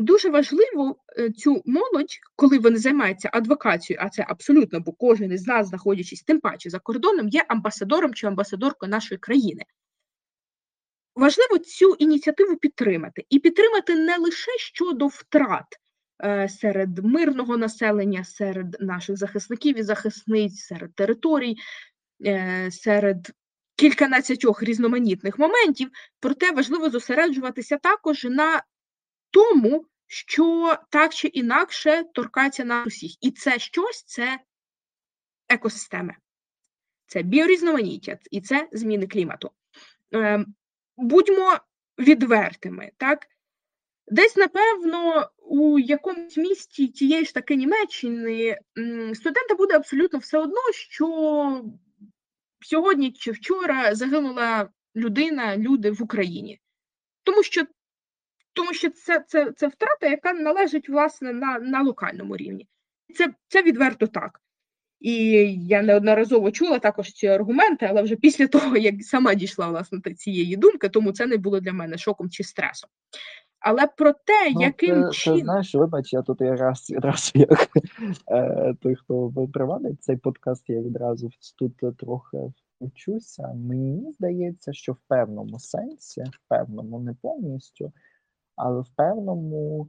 дуже 0.00 0.30
важливо 0.30 0.96
е, 1.18 1.30
цю 1.30 1.62
молодь, 1.66 2.18
коли 2.36 2.58
вони 2.58 2.76
займаються 2.76 3.30
адвокацією, 3.32 4.02
а 4.06 4.08
це 4.08 4.26
абсолютно, 4.28 4.80
бо 4.80 4.92
кожен 4.92 5.32
із 5.32 5.46
нас, 5.46 5.68
знаходячись 5.68 6.22
тим 6.22 6.40
паче 6.40 6.70
за 6.70 6.78
кордоном, 6.78 7.28
є 7.28 7.44
амбасадором 7.48 8.14
чи 8.14 8.26
амбасадоркою 8.26 8.90
нашої 8.90 9.18
країни. 9.18 9.62
важливо 11.14 11.58
цю 11.58 11.94
ініціативу 11.94 12.56
підтримати 12.56 13.26
і 13.30 13.38
підтримати 13.38 13.96
не 13.96 14.16
лише 14.16 14.50
щодо 14.58 15.06
втрат 15.06 15.66
е, 16.24 16.48
серед 16.48 17.04
мирного 17.04 17.56
населення, 17.56 18.24
серед 18.24 18.76
наших 18.80 19.16
захисників 19.16 19.78
і 19.78 19.82
захисниць, 19.82 20.60
серед 20.60 20.94
територій, 20.94 21.56
е, 22.26 22.70
серед 22.70 23.32
кільканадцятьох 23.76 24.62
різноманітних 24.62 25.38
моментів, 25.38 25.90
проте 26.20 26.52
важливо 26.52 26.90
зосереджуватися 26.90 27.76
також 27.76 28.24
на 28.24 28.62
тому, 29.30 29.86
що 30.06 30.76
так 30.90 31.14
чи 31.14 31.28
інакше 31.28 32.04
торкається 32.14 32.64
нас 32.64 32.86
усіх. 32.86 33.24
І 33.24 33.30
це 33.30 33.58
щось 33.58 34.02
це 34.02 34.38
екосистеми, 35.48 36.14
це 37.06 37.22
біорізноманіття 37.22 38.18
і 38.30 38.40
це 38.40 38.68
зміни 38.72 39.06
клімату. 39.06 39.50
Е, 40.14 40.44
Будьмо 40.96 41.58
відвертими, 41.98 42.90
так? 42.96 43.26
Десь, 44.10 44.36
напевно, 44.36 45.30
у 45.38 45.78
якомусь 45.78 46.36
місті 46.36 46.88
тієї 46.88 47.24
ж 47.24 47.34
таки 47.34 47.56
Німеччини 47.56 48.56
студента 49.14 49.54
буде 49.58 49.76
абсолютно 49.76 50.18
все 50.18 50.38
одно, 50.38 50.60
що 50.72 51.64
сьогодні 52.60 53.12
чи 53.12 53.30
вчора 53.30 53.94
загинула 53.94 54.68
людина, 54.96 55.56
люди 55.56 55.90
в 55.90 56.02
Україні. 56.02 56.60
Тому 57.22 57.42
що 57.42 57.64
тому 58.58 58.72
що 58.72 58.90
це 58.90 59.24
це, 59.28 59.52
це 59.56 59.68
втрата, 59.68 60.06
яка 60.06 60.32
належить 60.32 60.88
власне 60.88 61.32
на 61.32 61.58
на 61.58 61.82
локальному 61.82 62.36
рівні. 62.36 62.66
Це, 63.14 63.32
Це 63.48 63.62
відверто 63.62 64.06
так. 64.06 64.40
І 65.00 65.14
я 65.66 65.82
неодноразово 65.82 66.50
чула 66.50 66.78
також 66.78 67.12
ці 67.12 67.26
аргументи, 67.26 67.86
але 67.90 68.02
вже 68.02 68.16
після 68.16 68.46
того, 68.48 68.76
як 68.76 69.02
сама 69.02 69.34
дійшла 69.34 69.68
власне 69.68 69.98
до 69.98 70.14
цієї 70.14 70.56
думки, 70.56 70.88
тому 70.88 71.12
це 71.12 71.26
не 71.26 71.36
було 71.36 71.60
для 71.60 71.72
мене 71.72 71.98
шоком 71.98 72.30
чи 72.30 72.44
стресом. 72.44 72.90
Але 73.60 73.86
про 73.86 74.12
те, 74.12 74.50
ну, 74.54 74.60
яким 74.60 75.04
ти, 75.04 75.10
чином... 75.10 75.38
Ти 75.38 75.44
знаєш, 75.44 75.74
вибач, 75.74 76.12
я 76.12 76.22
тут 76.22 76.40
якраз 76.40 76.90
відразу 76.90 77.30
як 77.34 77.68
е, 78.30 78.74
той, 78.82 78.94
хто 78.94 79.32
проводить 79.52 80.02
цей 80.02 80.16
подкаст, 80.16 80.64
я 80.68 80.80
відразу 80.80 81.30
тут 81.58 81.96
трохи 81.98 82.38
вчуся. 82.80 83.52
Мені 83.54 84.12
здається, 84.12 84.72
що 84.72 84.92
в 84.92 84.98
певному 85.08 85.58
сенсі, 85.58 86.22
в 86.22 86.48
певному, 86.48 87.00
не 87.00 87.14
повністю, 87.22 87.92
але 88.58 88.80
в 88.80 88.88
певному 88.96 89.88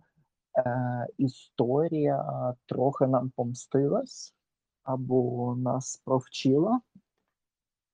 е, 0.58 1.08
історія 1.18 2.24
трохи 2.66 3.08
нам 3.08 3.30
помстилась 3.30 4.34
або 4.84 5.56
нас 5.56 6.02
провчила. 6.06 6.82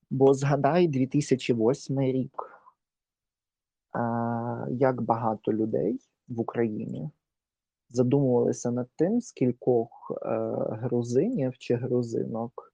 Бо 0.10 0.34
згадай 0.34 0.88
2008 0.88 2.00
рік, 2.00 2.32
е, 3.96 4.00
як 4.72 5.02
багато 5.02 5.54
людей 5.54 6.00
в 6.28 6.40
Україні 6.40 7.10
задумувалися 7.90 8.72
над 8.72 8.90
тим, 8.96 9.22
скількох 9.22 10.12
е, 10.12 10.28
грузинів 10.70 11.58
чи 11.58 11.76
грузинок 11.76 12.74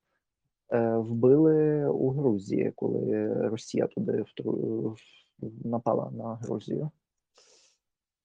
е, 0.73 0.97
вбили 0.97 1.87
у 1.87 2.09
Грузії, 2.09 2.71
коли 2.75 3.33
Росія 3.33 3.87
туди 3.87 4.25
напала 5.63 6.11
на 6.11 6.35
Грузію. 6.35 6.91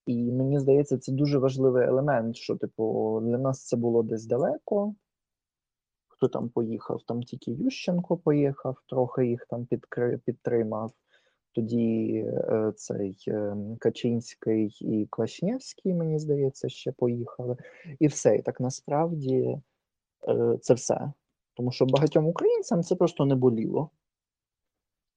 І 0.07 0.33
мені 0.33 0.59
здається, 0.59 0.99
це 0.99 1.13
дуже 1.13 1.39
важливий 1.39 1.87
елемент, 1.87 2.37
що, 2.37 2.57
типу, 2.57 3.21
для 3.23 3.39
нас 3.39 3.67
це 3.67 3.77
було 3.77 4.03
десь 4.03 4.27
далеко. 4.27 4.95
Хто 6.09 6.29
там 6.29 6.49
поїхав? 6.49 7.03
Там 7.03 7.23
тільки 7.23 7.51
Ющенко 7.51 8.17
поїхав, 8.17 8.83
трохи 8.87 9.27
їх 9.27 9.47
там 9.51 9.67
підкри... 9.67 10.19
підтримав. 10.19 10.93
Тоді 11.53 12.15
е, 12.27 12.73
цей 12.77 13.17
е, 13.29 13.57
Качинський 13.79 14.77
і 14.81 15.07
Квашнєвський, 15.11 15.95
мені 15.95 16.19
здається, 16.19 16.69
ще 16.69 16.93
поїхали. 16.93 17.57
І 17.99 18.07
все. 18.07 18.37
І 18.37 18.43
так 18.43 18.61
насправді 18.61 19.59
е, 20.29 20.59
це 20.63 20.75
все. 20.75 21.13
Тому 21.55 21.73
що 21.73 21.87
багатьом 21.87 22.27
українцям 22.27 22.83
це 22.83 22.95
просто 22.95 23.25
не 23.25 23.35
боліло. 23.35 23.91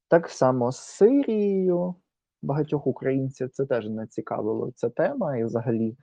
Так 0.07 0.29
само 0.29 0.71
з 0.71 0.77
Сирією 0.77 1.95
багатьох 2.41 2.87
українців 2.87 3.49
це 3.49 3.65
теж 3.65 3.89
не 3.89 4.07
цікавило 4.07 4.71
ця 4.75 4.89
тема, 4.89 5.37
і 5.37 5.43
взагалі, 5.43 5.97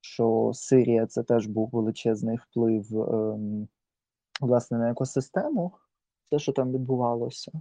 що 0.00 0.50
Сирія 0.54 1.06
це 1.06 1.22
теж 1.22 1.46
був 1.46 1.70
величезний 1.72 2.36
вплив 2.36 3.00
ем, 3.00 3.68
власне 4.40 4.78
на 4.78 4.90
екосистему, 4.90 5.72
все, 6.26 6.38
що 6.38 6.52
там 6.52 6.72
відбувалося. 6.72 7.52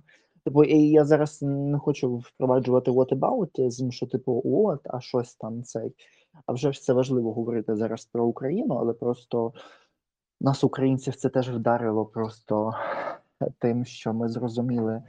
Типу, 0.46 0.64
і 0.64 0.90
я 0.90 1.06
зараз 1.06 1.42
не 1.42 1.80
хочу 1.80 2.18
впроваджувати 2.18 2.92
whataboutism, 2.92 3.92
що 3.92 4.08
типу, 4.08 4.42
от, 4.46 4.80
а 4.84 5.02
щось 5.02 5.36
там 5.36 5.64
цей. 5.64 5.96
А 6.46 6.54
вже 6.54 6.72
ж 6.72 6.82
це 6.82 6.94
важливо 6.94 7.34
говорити 7.34 7.76
зараз 7.76 8.06
про 8.06 8.26
Україну, 8.26 8.76
але 8.76 8.94
просто 8.94 9.54
нас, 10.42 10.64
українців, 10.64 11.16
це 11.16 11.30
теж 11.30 11.50
вдарило 11.50 12.06
просто 12.06 12.74
тим, 13.60 13.86
що 13.86 14.14
ми 14.14 14.30
зрозуміли, 14.30 15.04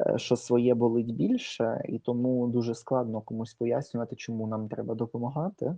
е, 0.00 0.18
що 0.18 0.36
своє 0.36 0.74
болить 0.74 1.14
більше, 1.14 1.82
і 1.88 1.98
тому 1.98 2.48
дуже 2.48 2.74
складно 2.74 3.20
комусь 3.20 3.54
пояснювати, 3.54 4.16
чому 4.16 4.46
нам 4.46 4.68
треба 4.68 4.94
допомагати, 4.94 5.76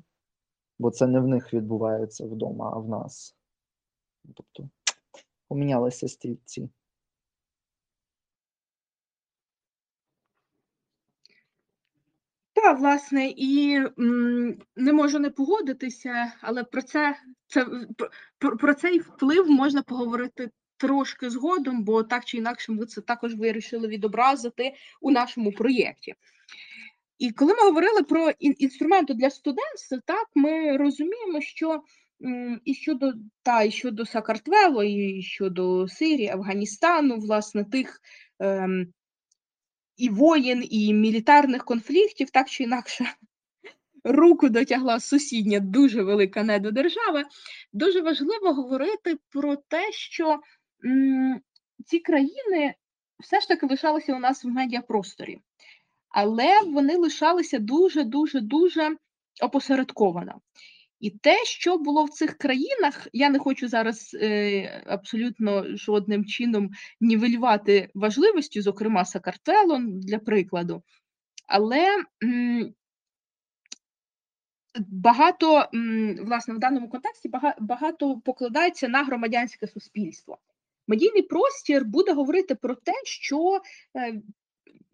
бо 0.79 0.91
це 0.91 1.07
не 1.07 1.21
в 1.21 1.29
них 1.29 1.55
відбувається 1.55 2.27
вдома, 2.27 2.71
а 2.75 2.79
в 2.79 2.89
нас. 2.89 3.37
Тобто 4.35 4.69
помінялися 5.49 6.09
стільці. 6.09 6.71
Так, 12.53 12.79
власне, 12.79 13.27
і 13.37 13.75
м, 13.99 14.59
не 14.77 14.93
можу 14.93 15.19
не 15.19 15.31
погодитися, 15.31 16.33
але 16.41 16.65
про 16.65 16.83
це 16.83 17.17
це 17.47 17.67
про, 18.39 18.57
про 18.57 18.75
цей 18.75 18.99
вплив 18.99 19.51
можна 19.51 19.83
поговорити 19.83 20.51
трошки 20.83 21.31
згодом, 21.31 21.85
бо 21.85 22.03
так 22.03 22.25
чи 22.25 22.37
інакше 22.37 22.73
ми 22.73 22.87
це 22.87 23.01
також 23.01 23.35
вирішили 23.35 23.89
відобразити 23.89 24.75
у 25.01 25.11
нашому 25.11 25.53
проєкті. 25.53 26.15
І 27.19 27.31
коли 27.31 27.55
ми 27.55 27.63
говорили 27.63 28.03
про 28.03 28.31
інструменти 28.39 29.15
для 29.15 29.31
студентства, 29.31 30.01
так 30.07 30.29
ми 30.35 30.77
розуміємо, 30.77 31.41
що 31.41 31.83
і 32.65 32.75
щодо 32.75 33.13
та 33.43 33.63
і 33.63 33.71
щодо 33.71 34.07
Сакартвело, 34.07 34.85
і 34.85 35.23
щодо 35.23 35.89
Сирії, 35.89 36.29
Афганістану, 36.29 37.17
власне, 37.17 37.65
тих 37.65 38.01
ем, 38.41 38.87
і 39.97 40.09
воєн, 40.09 40.65
і 40.71 40.95
мілітарних 40.95 41.65
конфліктів, 41.65 42.31
так 42.31 42.51
чи 42.51 42.65
інакше. 42.65 43.05
Руку 44.05 44.49
дотягла 44.49 45.01
сусідня 45.01 45.61
дуже 45.61 46.03
велика 46.03 46.43
недодержава. 46.43 47.25
Дуже 47.73 48.01
важливо 48.01 48.53
говорити 48.53 49.17
про 49.31 49.57
те, 49.57 49.93
що 49.93 50.41
ці 51.87 51.99
країни 51.99 52.75
все 53.21 53.41
ж 53.41 53.49
таки 53.49 53.67
лишалися 53.67 54.15
у 54.15 54.19
нас 54.19 54.45
в 54.45 54.49
медіапросторі, 54.49 55.39
але 56.09 56.61
вони 56.67 56.97
лишалися 56.97 57.59
дуже 57.59 58.05
дуже 58.05 58.41
дуже 58.41 58.97
опосередковано. 59.43 60.41
І 61.01 61.11
те, 61.11 61.45
що 61.45 61.79
було 61.79 62.05
в 62.05 62.11
цих 62.11 62.39
країнах, 62.39 63.09
я 63.13 63.31
не 63.31 63.39
хочу 63.39 63.69
зараз 63.69 64.17
е, 64.21 64.85
абсолютно 64.87 65.77
жодним 65.77 66.25
чином 66.25 66.71
нівелювати 67.01 67.91
важливості, 67.95 68.61
зокрема 68.61 69.05
Сакартвелом, 69.05 70.01
для 70.01 70.19
прикладу, 70.19 70.83
але 71.49 72.05
м, 72.25 72.75
багато, 74.89 75.69
м, 75.75 76.17
власне, 76.25 76.55
в 76.55 76.59
даному 76.59 76.89
контексті 76.89 77.31
багато 77.61 78.21
покладається 78.25 78.89
на 78.89 79.05
громадянське 79.05 79.67
суспільство. 79.67 80.39
Медійний 80.89 81.23
простір 81.23 81.85
буде 81.85 82.13
говорити 82.13 82.55
про 82.55 82.75
те, 82.75 82.93
що 83.05 83.61
е, 83.97 84.23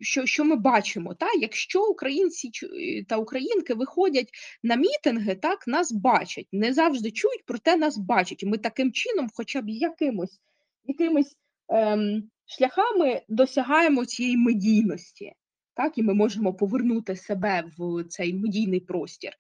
що 0.01 0.27
що 0.27 0.45
ми 0.45 0.57
бачимо, 0.57 1.15
та? 1.15 1.27
Якщо 1.41 1.87
українці 1.87 2.51
е, 2.63 3.05
та 3.05 3.17
українки 3.17 3.75
виходять 3.75 4.29
на 4.63 4.77
мітинги, 4.77 5.35
так 5.35 5.67
нас 5.67 5.93
бачать, 5.93 6.47
не 6.53 6.73
завжди 6.73 7.11
чують, 7.11 7.43
проте 7.47 7.77
нас 7.77 7.99
бачать. 7.99 8.43
І 8.43 8.47
ми 8.47 8.59
таким 8.59 8.93
чином, 8.93 9.29
хоча 9.35 9.63
б 9.63 9.69
якимось 9.69 10.41
якимись 10.85 11.37
ем, 11.69 12.31
шляхами 12.47 13.23
досягаємо 13.29 14.05
цієї 14.05 14.37
медійності 14.37 15.33
так 15.79 15.99
і 15.99 16.03
ми 16.03 16.15
можемо 16.15 16.55
повернути 16.55 17.17
себе 17.17 17.65
в 17.79 18.05
цей 18.05 18.35
медійний 18.35 18.81
простір. 18.81 19.33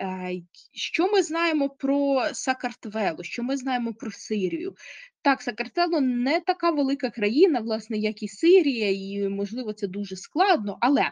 Е, 0.00 0.32
що 0.72 1.12
ми 1.12 1.22
знаємо 1.22 1.68
про 1.68 2.22
Сакартвело? 2.32 3.22
Що 3.22 3.42
ми 3.42 3.56
знаємо 3.56 3.94
про 3.94 4.10
Сирію? 4.10 4.74
Так, 5.22 5.42
Сакартвело 5.42 6.00
не 6.00 6.40
така 6.40 6.70
велика 6.70 7.10
країна, 7.10 7.60
власне, 7.60 7.96
як 7.96 8.22
і 8.22 8.28
Сирія, 8.28 8.90
і 8.90 9.28
можливо 9.28 9.72
це 9.72 9.86
дуже 9.86 10.16
складно, 10.16 10.78
але 10.80 11.10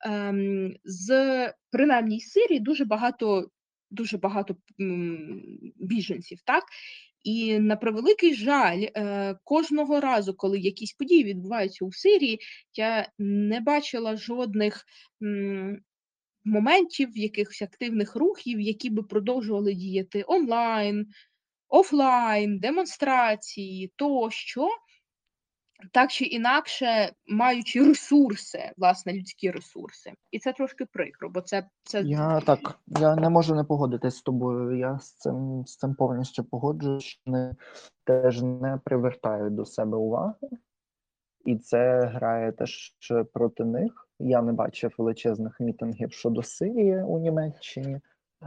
ем, 0.00 0.76
з 0.84 1.52
принаймні 1.70 2.20
Сирії 2.20 2.60
дуже 2.60 2.84
багато 2.84 3.50
дуже 3.90 4.18
багато 4.18 4.56
біженців, 5.76 6.38
так 6.44 6.64
І 7.26 7.58
на 7.58 7.76
превеликий 7.76 8.34
жаль, 8.34 8.86
е, 8.94 9.34
кожного 9.44 10.00
разу, 10.00 10.34
коли 10.34 10.58
якісь 10.58 10.92
події 10.92 11.24
відбуваються 11.24 11.84
у 11.84 11.92
Сирії, 11.92 12.40
я 12.74 13.08
не 13.18 13.60
бачила 13.60 14.16
жодних 14.16 14.84
моментів, 16.44 17.08
якихось 17.14 17.62
активних 17.62 18.16
рухів, 18.16 18.60
які 18.60 18.90
би 18.90 19.02
продовжували 19.02 19.74
діяти 19.74 20.24
онлайн, 20.26 21.06
офлайн, 21.68 22.58
демонстрації 22.58 23.92
тощо, 23.96 24.68
так 25.92 26.10
чи 26.10 26.24
інакше, 26.24 27.12
маючи 27.26 27.84
ресурси, 27.84 28.72
власне, 28.76 29.12
людські 29.12 29.50
ресурси. 29.50 30.12
І 30.30 30.38
це 30.38 30.52
трошки 30.52 30.84
прикро, 30.84 31.30
бо 31.30 31.40
це, 31.40 31.66
це 31.82 32.02
Я 32.02 32.40
так, 32.40 32.78
я 32.86 33.16
не 33.16 33.28
можу 33.28 33.54
не 33.54 33.64
погодитись 33.64 34.16
з 34.16 34.22
тобою. 34.22 34.78
Я 34.78 34.98
з 34.98 35.12
цим 35.12 35.64
з 35.66 35.76
цим 35.76 35.94
повністю 35.94 36.44
погоджуюсь, 36.44 37.20
вони 37.26 37.54
теж 38.04 38.42
не 38.42 38.80
привертають 38.84 39.54
до 39.54 39.64
себе 39.64 39.96
уваги, 39.96 40.48
і 41.44 41.56
це 41.56 42.00
грає 42.00 42.52
теж 42.52 42.96
проти 43.32 43.64
них. 43.64 44.08
Я 44.18 44.42
не 44.42 44.52
бачив 44.52 44.94
величезних 44.98 45.60
мітингів 45.60 46.12
щодо 46.12 46.42
Сирії 46.42 47.02
у 47.02 47.18
Німеччині, 47.18 48.00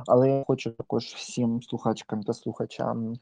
але 0.07 0.29
я 0.29 0.43
хочу 0.47 0.71
також 0.71 1.03
всім 1.03 1.61
слухачкам 1.61 2.23
та 2.23 2.33
слухачам, 2.33 3.13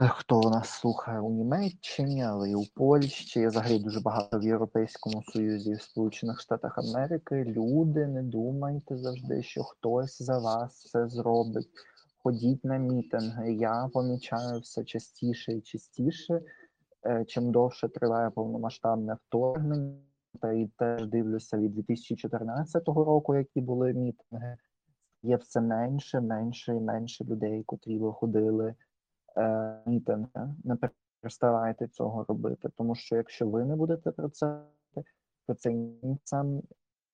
е, 0.00 0.08
хто 0.08 0.40
нас 0.40 0.68
слухає 0.68 1.20
у 1.20 1.30
Німеччині, 1.30 2.22
але 2.22 2.50
і 2.50 2.54
у 2.54 2.64
Польщі, 2.74 3.40
і 3.40 3.46
взагалі 3.46 3.78
дуже 3.78 4.00
багато 4.00 4.38
в 4.38 4.44
Європейському 4.44 5.22
Союзі 5.22 5.70
і 5.70 5.74
в 5.74 5.82
Сполучених 5.82 6.40
Штатах 6.40 6.78
Америки. 6.78 7.44
Люди, 7.44 8.06
не 8.06 8.22
думайте 8.22 8.96
завжди, 8.96 9.42
що 9.42 9.62
хтось 9.62 10.22
за 10.22 10.38
вас 10.38 10.82
це 10.82 11.08
зробить. 11.08 11.68
Ходіть 12.22 12.64
на 12.64 12.76
мітинги. 12.76 13.52
Я 13.52 13.90
помічаю 13.92 14.60
все 14.60 14.84
частіше 14.84 15.52
і 15.52 15.60
частіше, 15.60 16.42
е, 17.06 17.24
чим 17.24 17.52
довше 17.52 17.88
триває 17.88 18.30
повномасштабне 18.30 19.16
вторгнення. 19.28 19.98
Та 20.40 20.52
і 20.52 20.66
теж 20.66 21.06
дивлюся 21.06 21.58
від 21.58 21.74
2014 21.74 22.88
року, 22.88 23.34
які 23.34 23.60
були 23.60 23.92
мітинги. 23.92 24.56
Є 25.22 25.36
все 25.36 25.60
менше, 25.60 26.20
менше 26.20 26.76
і 26.76 26.80
менше 26.80 27.24
людей, 27.24 27.62
котрі 27.62 27.98
виходили 27.98 28.74
мітинги. 29.86 30.54
Не 30.64 30.76
переставайте 31.20 31.88
цього 31.88 32.24
робити, 32.28 32.68
тому 32.76 32.94
що 32.94 33.16
якщо 33.16 33.48
ви 33.48 33.64
не 33.64 33.76
будете 33.76 34.10
про 34.10 34.28
це, 34.28 34.60
робити, 35.46 35.54
це 35.58 35.72
німцям, 35.72 36.62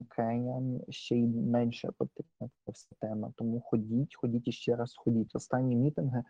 українцям 0.01 0.81
ще 0.89 1.17
й 1.17 1.27
менше 1.27 1.91
потрібна 1.99 2.51
вся 2.67 2.89
тема. 3.01 3.33
Тому 3.37 3.61
ходіть, 3.61 4.17
ходіть 4.17 4.49
і 4.49 4.53
ще 4.53 4.77
раз 4.77 4.95
ходіть. 4.97 5.35
Останні 5.35 5.77
мітинги 5.77 6.25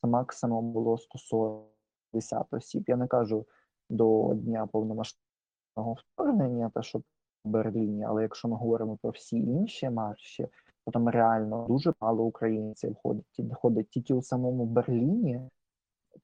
це 0.00 0.08
максимум 0.08 0.72
було 0.72 0.98
140 0.98 2.52
осіб. 2.52 2.84
Я 2.86 2.96
не 2.96 3.06
кажу 3.06 3.46
до 3.90 4.34
дня 4.34 4.66
повномасштабного 4.66 5.92
вторгнення, 5.96 6.70
та 6.74 6.82
що 6.82 6.98
в 6.98 7.02
Берліні, 7.44 8.04
але 8.04 8.22
якщо 8.22 8.48
ми 8.48 8.56
говоримо 8.56 8.96
про 8.96 9.10
всі 9.10 9.36
інші 9.36 9.90
марші, 9.90 10.48
там 10.90 11.08
реально 11.08 11.66
дуже 11.68 11.92
мало 12.00 12.24
українців 12.24 12.96
ходить. 13.02 13.40
Ходить 13.54 13.90
тільки 13.90 14.14
у 14.14 14.22
самому 14.22 14.66
Берліні. 14.66 15.40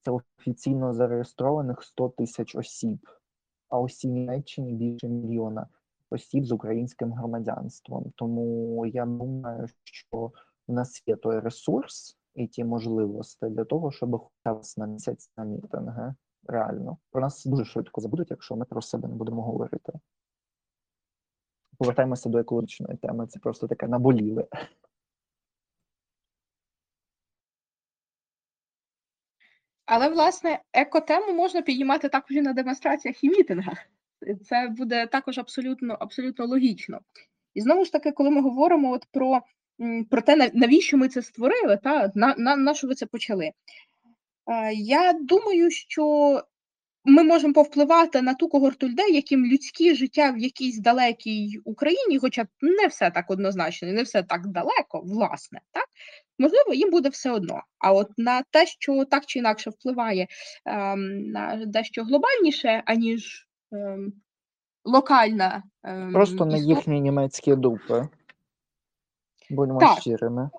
Це 0.05 0.11
офіційно 0.11 0.94
зареєстрованих 0.94 1.83
100 1.83 2.09
тисяч 2.09 2.55
осіб, 2.55 2.99
а 3.68 3.81
ось 3.81 4.05
у 4.05 4.09
Німеччині 4.09 4.73
більше 4.73 5.09
мільйона 5.09 5.66
осіб 6.11 6.47
з 6.47 6.53
українським 6.53 7.12
громадянством. 7.12 8.12
Тому 8.16 8.87
я 8.87 9.07
думаю, 9.07 9.66
що 9.85 10.33
в 10.68 10.73
нас 10.73 11.03
є 11.07 11.16
той 11.16 11.38
ресурс 11.38 12.18
і 12.35 12.47
ті 12.47 12.64
можливості 12.64 13.47
для 13.47 13.64
того, 13.64 13.90
щоб 13.92 14.11
б 14.11 14.21
на 14.77 14.87
місяць 14.87 15.31
на 15.37 15.44
мітинги. 15.44 16.14
Реально, 16.47 16.99
про 17.11 17.21
нас 17.21 17.44
дуже 17.44 17.64
швидко 17.64 18.01
забудуть, 18.01 18.31
якщо 18.31 18.57
ми 18.57 18.64
про 18.64 18.83
себе 18.83 19.09
не 19.09 19.14
будемо 19.14 19.42
говорити. 19.42 19.92
Повертаємося 21.79 22.29
до 22.29 22.38
екологічної 22.38 22.97
теми. 22.97 23.27
Це 23.27 23.38
просто 23.38 23.69
таке 23.69 23.87
наболіле. 23.88 24.45
Але, 29.87 30.09
власне, 30.09 30.59
екотему 30.73 31.33
можна 31.33 31.62
підіймати 31.62 32.09
також 32.09 32.37
і 32.37 32.41
на 32.41 32.53
демонстраціях 32.53 33.25
і 33.25 33.29
мітингах. 33.29 33.79
Це 34.45 34.69
буде 34.69 35.07
також 35.07 35.38
абсолютно, 35.38 35.97
абсолютно 36.01 36.47
логічно. 36.47 37.01
І 37.55 37.61
знову 37.61 37.85
ж 37.85 37.93
таки, 37.93 38.12
коли 38.12 38.31
ми 38.31 38.41
говоримо 38.41 38.93
от 38.93 39.07
про, 39.12 39.41
про 40.11 40.23
те, 40.23 40.51
навіщо 40.55 40.97
ми 40.97 41.09
це 41.09 41.23
створили, 41.23 41.77
та 41.77 42.12
на, 42.14 42.35
на, 42.38 42.57
на 42.57 42.75
що 42.75 42.87
ви 42.87 42.95
це 42.95 43.07
почали? 43.07 43.45
Е, 43.45 44.73
Я 44.75 45.12
думаю, 45.12 45.71
що 45.71 46.43
ми 47.09 47.23
можемо 47.23 47.55
повпливати 47.55 48.23
на 48.23 48.35
ту 48.35 48.49
когорту 48.49 48.88
людей, 48.88 49.14
яким 49.14 49.47
людське 49.47 49.94
життя 49.94 50.31
в 50.31 50.38
якійсь 50.38 50.79
далекій 50.79 51.61
Україні, 51.64 52.18
хоча 52.18 52.47
не 52.61 52.87
все 52.87 53.11
так 53.11 53.31
однозначно, 53.31 53.88
не 53.88 54.03
все 54.03 54.23
так 54.23 54.47
далеко, 54.47 55.01
власне, 55.05 55.61
так 55.73 55.85
можливо, 56.38 56.75
їм 56.75 56.90
буде 56.90 57.09
все 57.09 57.31
одно. 57.31 57.62
А 57.79 57.92
от 57.92 58.09
на 58.16 58.42
те, 58.51 58.66
що 58.66 59.05
так 59.05 59.27
чи 59.27 59.38
інакше 59.38 59.71
впливає 59.71 60.27
ем, 60.66 61.23
на 61.31 61.64
дещо 61.66 62.05
глобальніше, 62.05 62.83
аніж 62.87 63.49
ем, 63.73 64.12
локальна 64.85 65.62
ем, 65.85 66.12
Просто 66.12 66.35
історія. 66.47 66.77
їхні 66.77 67.01
німецькі 67.01 67.55
дупи. 67.57 68.09
Будьмо 69.51 69.81
Так. 69.81 70.01
щирими. 70.01 70.51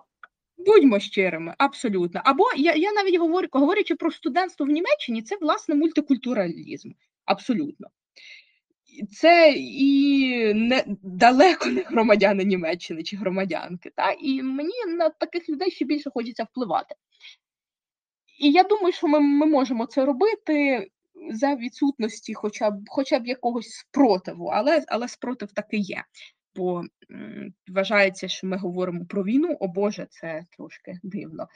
Будьмо 0.69 0.99
щирими, 0.99 1.55
абсолютно. 1.57 2.21
Або 2.23 2.43
я, 2.57 2.75
я 2.75 2.91
навіть 2.91 3.19
говорю, 3.19 3.47
говорячи 3.51 3.95
про 3.95 4.11
студентство 4.11 4.65
в 4.65 4.69
Німеччині, 4.69 5.21
це 5.21 5.37
власне 5.41 5.75
мультикультуралізм. 5.75 6.91
Абсолютно. 7.25 7.87
Це 9.11 9.53
і 9.57 10.53
не 10.53 10.83
далеко 11.03 11.69
не 11.69 11.81
громадяни 11.81 12.43
Німеччини 12.43 13.03
чи 13.03 13.17
громадянки. 13.17 13.91
Та? 13.95 14.11
І 14.11 14.41
мені 14.43 14.85
на 14.87 15.09
таких 15.09 15.49
людей 15.49 15.71
ще 15.71 15.85
більше 15.85 16.09
хочеться 16.09 16.43
впливати. 16.43 16.95
І 18.39 18.51
я 18.51 18.63
думаю, 18.63 18.93
що 18.93 19.07
ми, 19.07 19.19
ми 19.19 19.45
можемо 19.45 19.85
це 19.85 20.05
робити 20.05 20.87
за 21.31 21.55
відсутності 21.55 22.33
хоча 22.33 22.71
б, 22.71 22.83
хоча 22.87 23.19
б 23.19 23.27
якогось 23.27 23.69
спротиву, 23.69 24.45
але, 24.45 24.85
але 24.87 25.07
спротив 25.07 25.51
таки 25.51 25.77
є. 25.77 26.03
Бо 26.55 26.83
вважається, 27.67 28.27
що 28.27 28.47
ми 28.47 28.57
говоримо 28.57 29.05
про 29.05 29.23
війну, 29.23 29.57
о 29.59 29.67
Боже, 29.67 30.07
це 30.09 30.45
трошки 30.57 30.99
дивно. 31.03 31.47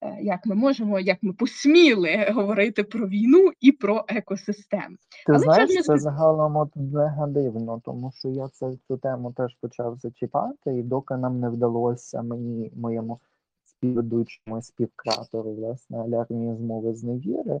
Е, 0.00 0.18
Як 0.20 0.46
ми 0.46 0.54
можемо, 0.54 1.00
як 1.00 1.18
ми 1.22 1.32
посміли 1.32 2.26
говорити 2.34 2.84
про 2.84 3.08
війну 3.08 3.50
і 3.60 3.72
про 3.72 4.04
екосистеми. 4.08 4.96
Ти 5.26 5.32
Але 5.32 5.38
знаєш, 5.38 5.70
не 5.70 5.82
це 5.82 5.98
загалом 5.98 6.56
от 6.56 6.76
негативно, 6.76 7.80
тому 7.84 8.12
що 8.14 8.28
я 8.28 8.48
це, 8.48 8.72
цю 8.88 8.96
тему 8.96 9.32
теж 9.36 9.56
почав 9.60 9.96
зачіпати, 9.96 10.78
і 10.78 10.82
доки 10.82 11.16
нам 11.16 11.40
не 11.40 11.48
вдалося 11.48 12.22
мені, 12.22 12.72
моєму 12.76 13.20
співведучому 13.64 14.58
і 14.58 14.62
співкреатору, 14.62 15.54
власне, 15.54 15.98
алярмії 15.98 16.56
змови 16.56 16.94
з 16.94 17.04
невіри, 17.04 17.60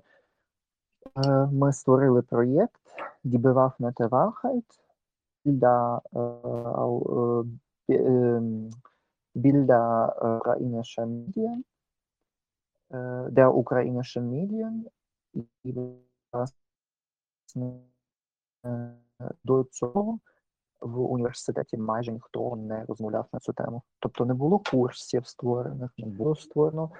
е, 1.26 1.48
ми 1.52 1.72
створили 1.72 2.22
проєкт 2.22 2.80
Die 3.24 3.40
Bewaffnete 3.40 4.08
Wahrheit 4.08 4.64
Bilder, 5.48 6.00
е, 6.14 6.20
е, 6.20 7.44
бі- 7.88 8.06
ем, 8.06 8.70
Bilder 9.34 10.12
äh, 10.22 10.38
ukrainischer 10.40 11.06
Medien, 11.06 11.62
äh, 12.90 13.28
der 13.30 13.48
ukrainischen 13.54 14.22
Medien, 14.30 14.74
е, 18.64 18.94
до 19.44 19.64
цього 19.64 20.18
в 20.80 21.00
університеті 21.00 21.76
майже 21.76 22.12
ніхто 22.12 22.56
не 22.56 22.84
розмовляв 22.84 23.26
на 23.32 23.38
цю 23.38 23.52
тему. 23.52 23.82
Тобто 23.98 24.24
не 24.24 24.34
було 24.34 24.58
курсів 24.58 25.26
створених, 25.26 25.90
не 25.98 26.06
було 26.06 26.36
створено 26.36 26.90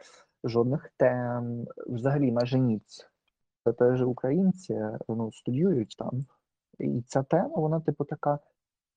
жодних 0.45 0.91
тем, 0.97 1.67
взагалі 1.87 2.33
майже 2.33 2.59
ніц. 2.59 3.07
Це 3.65 3.73
теж 3.73 4.03
українці 4.03 4.81
ну, 5.09 5.33
студіюють 5.33 5.95
там. 5.99 6.27
І 6.79 7.03
ця 7.07 7.23
тема, 7.23 7.51
вона, 7.57 7.81
типу, 7.81 8.05
така. 8.05 8.39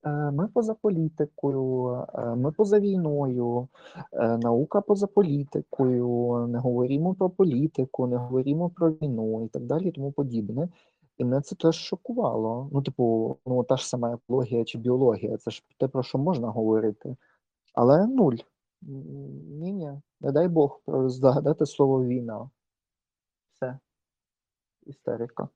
е, 0.05 0.31
Ми 0.31 0.47
поза 0.47 0.73
політикою, 0.73 1.87
е, 2.15 2.35
ми 2.35 2.51
поза 2.51 2.79
війною, 2.79 3.67
е, 4.13 4.37
наука 4.37 4.81
поза 4.81 5.07
політикою, 5.07 6.47
не 6.47 6.59
говоримо 6.59 7.15
про 7.15 7.29
політику, 7.29 8.07
не 8.07 8.17
говоримо 8.17 8.69
про 8.69 8.91
війну 8.91 9.45
і 9.45 9.47
так 9.47 9.63
далі, 9.65 9.87
і 9.87 9.91
тому 9.91 10.11
подібне. 10.11 10.69
І 11.17 11.23
мене 11.25 11.41
це 11.41 11.55
теж 11.55 11.75
шокувало. 11.75 12.69
Ну, 12.73 12.81
типу, 12.81 13.37
ну 13.45 13.63
та 13.63 13.77
ж 13.77 13.87
сама 13.89 14.13
екологія 14.13 14.65
чи 14.65 14.77
біологія, 14.77 15.37
це 15.37 15.51
ж 15.51 15.63
те, 15.79 15.87
про 15.87 16.03
що 16.03 16.17
можна 16.17 16.47
говорити. 16.49 17.15
Але 17.73 18.07
нуль. 18.07 18.35
Ні, 18.81 19.73
ні, 19.73 19.91
не 20.21 20.31
дай 20.31 20.47
Бог 20.47 20.81
згадати 20.87 21.65
слово 21.65 22.03
війна. 22.05 22.49
Все. 23.55 23.79
Істерика. 24.85 25.49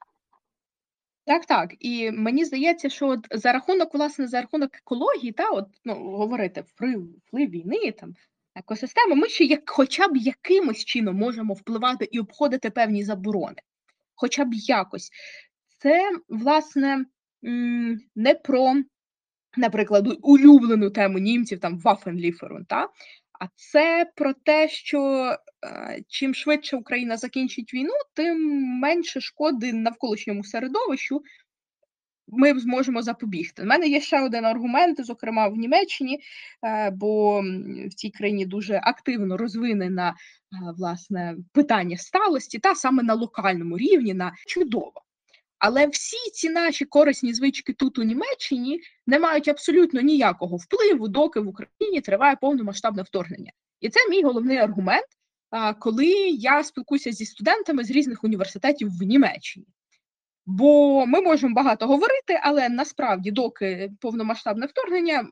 Так, 1.25 1.45
так. 1.45 1.73
І 1.79 2.11
мені 2.11 2.45
здається, 2.45 2.89
що 2.89 3.07
от 3.07 3.27
за 3.31 3.51
рахунок, 3.53 3.93
власне, 3.93 4.27
за 4.27 4.41
рахунок 4.41 4.75
екології, 4.75 5.31
та, 5.31 5.49
от, 5.49 5.65
ну, 5.85 5.93
говорити 5.93 6.61
вплив, 6.61 7.09
вплив 7.27 7.49
війни, 7.49 7.91
там, 7.91 8.13
екосистеми, 8.55 9.15
ми 9.15 9.29
ще 9.29 9.43
як, 9.43 9.69
хоча 9.69 10.07
б 10.07 10.17
якимось 10.17 10.85
чином 10.85 11.15
можемо 11.15 11.53
впливати 11.53 12.09
і 12.11 12.19
обходити 12.19 12.69
певні 12.69 13.03
заборони. 13.03 13.55
Хоча 14.15 14.45
б 14.45 14.53
якось. 14.53 15.09
Це, 15.79 16.11
власне, 16.29 17.05
не 18.15 18.35
про, 18.43 18.75
наприклад, 19.57 20.17
улюблену 20.21 20.89
тему 20.89 21.19
німців 21.19 21.59
там 21.59 21.79
Waffenlieferung, 21.79 22.65
та? 22.67 22.89
А 23.39 23.45
це 23.55 24.11
про 24.15 24.33
те, 24.33 24.69
що 24.69 25.01
е, 25.65 26.01
чим 26.07 26.33
швидше 26.33 26.77
Україна 26.77 27.17
закінчить 27.17 27.73
війну, 27.73 27.93
тим 28.13 28.37
менше 28.79 29.21
шкоди 29.21 29.73
навколишньому 29.73 30.43
середовищу 30.43 31.21
ми 32.27 32.59
зможемо 32.59 33.01
запобігти. 33.01 33.63
У 33.63 33.65
мене 33.65 33.87
є 33.87 34.01
ще 34.01 34.21
один 34.21 34.45
аргумент, 34.45 35.05
зокрема 35.05 35.47
в 35.47 35.55
Німеччині, 35.55 36.19
е, 36.63 36.91
бо 36.91 37.41
в 37.89 37.93
цій 37.93 38.09
країні 38.09 38.45
дуже 38.45 38.79
активно 38.83 39.37
розвинена 39.37 40.09
е, 40.09 40.13
власне 40.77 41.35
питання 41.53 41.97
сталості, 41.97 42.59
та 42.59 42.75
саме 42.75 43.03
на 43.03 43.13
локальному 43.13 43.77
рівні, 43.77 44.13
на 44.13 44.33
чудово. 44.47 45.04
Але 45.67 45.87
всі 45.87 46.29
ці 46.33 46.49
наші 46.49 46.85
корисні 46.85 47.33
звички 47.33 47.73
тут 47.73 47.99
у 47.99 48.03
Німеччині 48.03 48.81
не 49.07 49.19
мають 49.19 49.47
абсолютно 49.47 50.01
ніякого 50.01 50.57
впливу, 50.57 51.07
доки 51.07 51.39
в 51.39 51.47
Україні 51.47 52.01
триває 52.01 52.35
повномасштабне 52.41 53.03
вторгнення. 53.03 53.51
І 53.81 53.89
це 53.89 54.09
мій 54.09 54.23
головний 54.23 54.57
аргумент, 54.57 55.05
коли 55.79 56.05
я 56.29 56.63
спілкуюся 56.63 57.11
зі 57.11 57.25
студентами 57.25 57.83
з 57.83 57.91
різних 57.91 58.23
університетів 58.23 58.89
в 58.99 59.03
Німеччині. 59.03 59.65
Бо 60.45 61.05
ми 61.05 61.21
можемо 61.21 61.55
багато 61.55 61.87
говорити, 61.87 62.39
але 62.43 62.69
насправді, 62.69 63.31
доки 63.31 63.91
повномасштабне 64.01 64.65
вторгнення, 64.65 65.27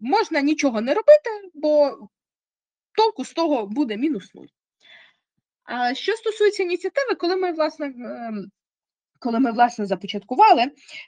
можна 0.00 0.40
нічого 0.40 0.80
не 0.80 0.94
робити, 0.94 1.30
бо 1.54 1.98
толку 2.92 3.24
з 3.24 3.32
того 3.32 3.66
буде 3.66 3.96
мінус 3.96 4.34
нуль. 4.34 4.46
Що 5.94 6.12
стосується 6.12 6.62
ініціативи, 6.62 7.14
коли 7.14 7.36
ми 7.36 7.52
власне 7.52 7.94
коли 9.18 9.40
ми 9.40 9.52
власне 9.52 9.86
започаткували, 9.86 10.62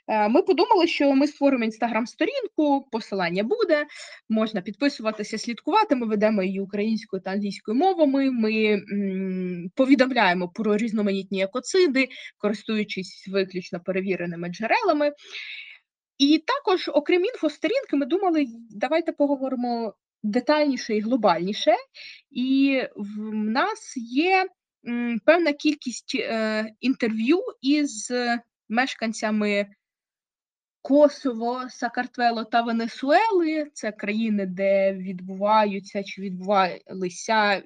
е, 0.07 0.29
ми 0.29 0.41
подумали, 0.41 0.87
що 0.87 1.15
ми 1.15 1.27
створимо 1.27 1.63
інстаграм-сторінку, 1.63 2.87
посилання 2.91 3.43
буде, 3.43 3.85
можна 4.29 4.61
підписуватися, 4.61 5.37
слідкувати. 5.37 5.95
Ми 5.95 6.07
ведемо 6.07 6.43
її 6.43 6.59
українською 6.59 7.21
та 7.21 7.31
англійською 7.31 7.77
мовами. 7.77 8.31
Ми 8.31 8.81
повідомляємо 9.75 10.49
про 10.49 10.77
різноманітні 10.77 11.43
екоциди, 11.43 12.09
користуючись 12.37 13.27
виключно 13.31 13.79
перевіреними 13.79 14.49
джерелами. 14.49 15.11
І 16.17 16.43
також, 16.47 16.89
окрім 16.93 17.25
інфосторінки, 17.25 17.95
ми 17.95 18.05
думали, 18.05 18.45
давайте 18.69 19.11
поговоримо 19.11 19.93
детальніше 20.23 20.95
і 20.95 21.01
глобальніше. 21.01 21.75
І 22.31 22.81
в 22.95 23.33
нас 23.33 23.93
є 23.97 24.47
певна 25.25 25.53
кількість 25.53 26.15
е, 26.15 26.65
інтерв'ю 26.79 27.39
із 27.61 28.11
мешканцями 28.69 29.67
Косово, 30.81 31.69
Сакартвело 31.69 32.43
та 32.43 32.61
Венесуели. 32.61 33.69
Це 33.73 33.91
країни, 33.91 34.45
де 34.45 34.93
відбуваються 34.93 36.03
чи 36.03 36.21
відбувалися 36.21 37.61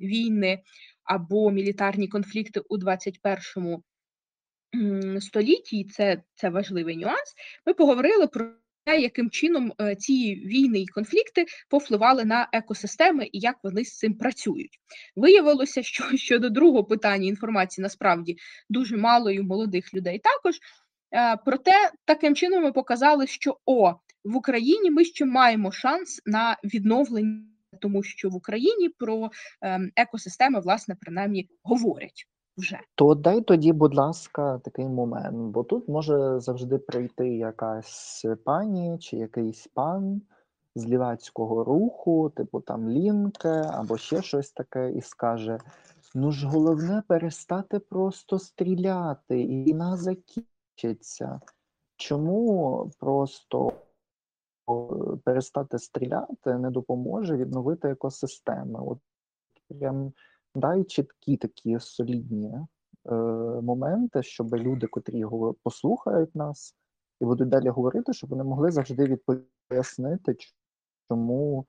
війни 0.00 0.62
або 1.04 1.50
мілітарні 1.50 2.08
конфлікти 2.08 2.60
у 2.60 2.76
21 2.76 3.82
столітті, 5.20 5.84
це, 5.84 6.22
це 6.34 6.50
важливий 6.50 6.96
нюанс. 6.96 7.34
Ми 7.66 7.74
поговорили 7.74 8.26
про 8.26 8.50
яким 8.92 9.30
чином 9.30 9.72
е, 9.80 9.96
ці 9.96 10.34
війни 10.34 10.80
і 10.80 10.86
конфлікти 10.86 11.46
повпливали 11.68 12.24
на 12.24 12.48
екосистеми 12.52 13.24
і 13.32 13.38
як 13.38 13.56
вони 13.62 13.84
з 13.84 13.98
цим 13.98 14.14
працюють. 14.14 14.78
Виявилося, 15.16 15.82
що 15.82 16.04
щодо 16.16 16.50
другого 16.50 16.84
питання 16.84 17.28
інформації 17.28 17.82
насправді 17.82 18.36
дуже 18.70 18.96
мало 18.96 19.30
і 19.30 19.42
молодих 19.42 19.94
людей 19.94 20.18
також. 20.18 20.54
Е, 21.14 21.36
проте 21.44 21.90
таким 22.04 22.34
чином 22.34 22.62
ми 22.62 22.72
показали, 22.72 23.26
що 23.26 23.58
о 23.66 23.94
в 24.24 24.36
Україні 24.36 24.90
ми 24.90 25.04
ще 25.04 25.24
маємо 25.24 25.72
шанс 25.72 26.22
на 26.26 26.56
відновлення, 26.64 27.46
тому 27.80 28.02
що 28.02 28.28
в 28.28 28.34
Україні 28.34 28.88
про 28.88 29.30
ем, 29.62 29.90
екосистеми 29.96 30.60
власне 30.60 30.96
принаймні 31.00 31.48
говорять 31.62 32.26
вже. 32.56 32.80
То 32.94 33.14
дай 33.14 33.40
тоді, 33.40 33.72
будь 33.72 33.94
ласка, 33.94 34.58
такий 34.58 34.88
момент, 34.88 35.36
бо 35.36 35.64
тут 35.64 35.88
може 35.88 36.40
завжди 36.40 36.78
прийти 36.78 37.28
якась 37.28 38.26
пані 38.44 38.98
чи 38.98 39.16
якийсь 39.16 39.66
пан 39.66 40.22
з 40.74 40.86
лівацького 40.86 41.64
руху, 41.64 42.32
типу 42.36 42.60
там 42.60 42.88
лінке 42.88 43.64
або 43.72 43.96
ще 43.96 44.22
щось 44.22 44.52
таке, 44.52 44.92
і 44.92 45.00
скаже: 45.00 45.58
ну 46.14 46.30
ж 46.30 46.48
головне 46.48 47.02
перестати 47.08 47.78
просто 47.78 48.38
стріляти, 48.38 49.40
і 49.40 49.64
війна 49.64 49.96
закінчиться. 49.96 51.40
Чому 51.96 52.90
просто 52.98 53.72
перестати 55.24 55.78
стріляти 55.78 56.54
не 56.54 56.70
допоможе 56.70 57.36
відновити 57.36 57.88
екосистеми? 57.88 58.80
От 58.80 58.98
прям 59.68 60.12
дай 60.54 60.84
чіткі 60.84 61.36
такі 61.36 61.80
солідні 61.80 62.50
е, 62.54 63.14
моменти, 63.62 64.22
щоб 64.22 64.54
люди, 64.54 64.86
котрі 64.86 65.18
його 65.18 65.54
послухають 65.54 66.34
нас 66.34 66.76
і 67.20 67.24
будуть 67.24 67.48
далі 67.48 67.68
говорити, 67.68 68.12
щоб 68.12 68.30
вони 68.30 68.44
могли 68.44 68.70
завжди 68.70 69.04
відпояснити, 69.04 70.36
чому 71.08 71.66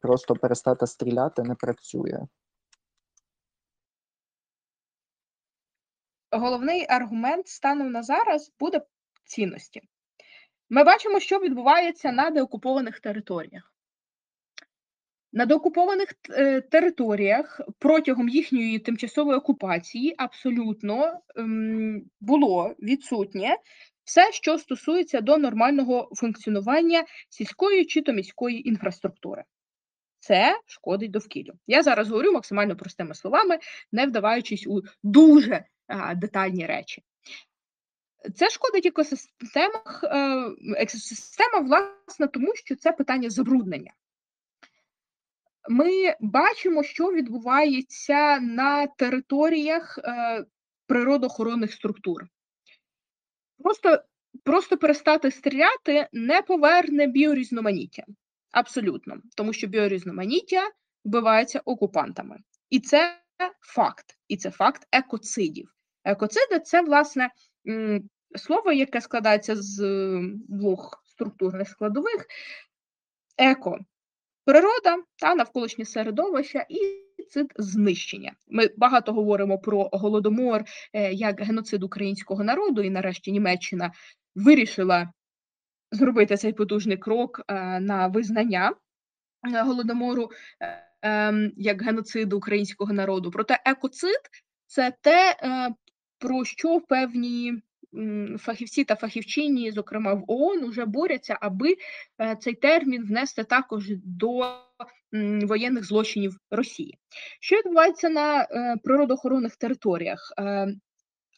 просто 0.00 0.34
перестати 0.34 0.86
стріляти 0.86 1.42
не 1.42 1.54
працює. 1.54 2.26
Головний 6.30 6.86
аргумент 6.88 7.48
станом 7.48 7.92
на 7.92 8.02
зараз 8.02 8.52
буде 8.60 8.80
цінності. 9.24 9.80
Ми 10.70 10.84
бачимо, 10.84 11.20
що 11.20 11.38
відбувається 11.38 12.12
на 12.12 12.30
деокупованих 12.30 13.00
територіях. 13.00 13.71
На 15.32 15.46
деокупованих 15.46 16.08
е, 16.30 16.60
територіях 16.60 17.60
протягом 17.78 18.28
їхньої 18.28 18.78
тимчасової 18.78 19.38
окупації 19.38 20.14
абсолютно 20.18 21.20
ем, 21.36 22.02
було 22.20 22.74
відсутнє 22.82 23.56
все, 24.04 24.32
що 24.32 24.58
стосується 24.58 25.20
до 25.20 25.38
нормального 25.38 26.10
функціонування 26.14 27.04
сільської 27.28 27.84
чи 27.84 28.02
то 28.02 28.12
міської 28.12 28.68
інфраструктури. 28.68 29.44
Це 30.20 30.60
шкодить 30.66 31.10
довкіллю. 31.10 31.52
Я 31.66 31.82
зараз 31.82 32.08
говорю 32.08 32.32
максимально 32.32 32.76
простими 32.76 33.14
словами, 33.14 33.58
не 33.92 34.06
вдаваючись 34.06 34.66
у 34.66 34.80
дуже 35.02 35.64
а, 35.86 36.14
детальні 36.14 36.66
речі. 36.66 37.02
Це 38.34 38.50
шкодить 38.50 38.86
екосистемах, 38.86 40.04
е, 40.04 40.44
екосистема, 40.76 41.60
власне, 41.60 42.28
тому 42.28 42.54
що 42.54 42.76
це 42.76 42.92
питання 42.92 43.30
забруднення 43.30 43.92
ми 45.68 46.14
бачимо, 46.20 46.82
що 46.82 47.12
відбувається 47.12 48.40
на 48.40 48.86
територіях 48.86 49.98
е, 49.98 50.44
природоохоронних 50.86 51.72
структур. 51.72 52.22
Просто 53.58 54.02
просто 54.44 54.76
перестати 54.76 55.30
стріляти 55.30 56.08
не 56.12 56.42
поверне 56.42 57.06
біорізноманіття. 57.06 58.04
Абсолютно, 58.50 59.16
тому 59.36 59.52
що 59.52 59.66
біорізноманіття 59.66 60.70
вбивається 61.04 61.60
окупантами. 61.64 62.38
І 62.70 62.80
це 62.80 63.18
факт, 63.60 64.18
і 64.28 64.36
це 64.36 64.50
факт 64.50 64.88
екоцидів. 64.92 65.74
Екоциди 66.04 66.60
це, 66.60 66.82
власне, 66.82 67.30
слово, 68.36 68.72
яке 68.72 69.00
складається 69.00 69.56
з 69.56 69.78
двох 70.48 71.02
структурних 71.06 71.68
складових: 71.68 72.26
еко 73.38 73.78
природа 74.44 74.96
та 75.16 75.34
навколишнє 75.34 75.84
середовище 75.84 76.66
і 76.68 76.78
цид 77.30 77.52
знищення. 77.56 78.32
Ми 78.48 78.70
багато 78.76 79.12
говоримо 79.12 79.58
про 79.58 79.88
голодомор 79.92 80.64
е, 80.92 81.12
як 81.12 81.40
геноцид 81.40 81.82
українського 81.82 82.44
народу, 82.44 82.82
і 82.82 82.90
нарешті 82.90 83.32
Німеччина 83.32 83.92
вирішила 84.34 85.12
зробити 85.90 86.36
цей 86.36 86.52
потужний 86.52 86.96
крок 86.96 87.40
е, 87.48 87.80
на 87.80 88.06
визнання 88.06 88.74
е, 89.54 89.62
голодомору 89.62 90.30
ем, 91.02 91.52
як 91.56 91.82
геноциду 91.82 92.36
українського 92.36 92.92
народу. 92.92 93.30
Проте 93.30 93.60
екоцид 93.66 94.20
це 94.66 94.92
те, 95.00 95.36
про 96.18 96.44
що 96.44 96.80
певні 96.80 97.62
фахівці 98.38 98.84
та 98.84 98.96
фахівчині, 98.96 99.72
зокрема 99.72 100.14
в 100.14 100.24
ООН, 100.26 100.66
вже 100.66 100.84
борються, 100.84 101.38
аби 101.40 101.76
е, 102.20 102.36
цей 102.40 102.54
термін 102.54 103.04
внести 103.04 103.44
також 103.44 103.84
до 104.04 104.58
воєнних 105.42 105.84
злочинів 105.84 106.36
Росії. 106.50 106.98
Що 107.40 107.56
відбувається 107.56 108.08
на 108.08 108.42
е, 108.42 108.76
природоохоронних 108.84 109.56
територіях? 109.56 110.32
Е, 110.38 110.74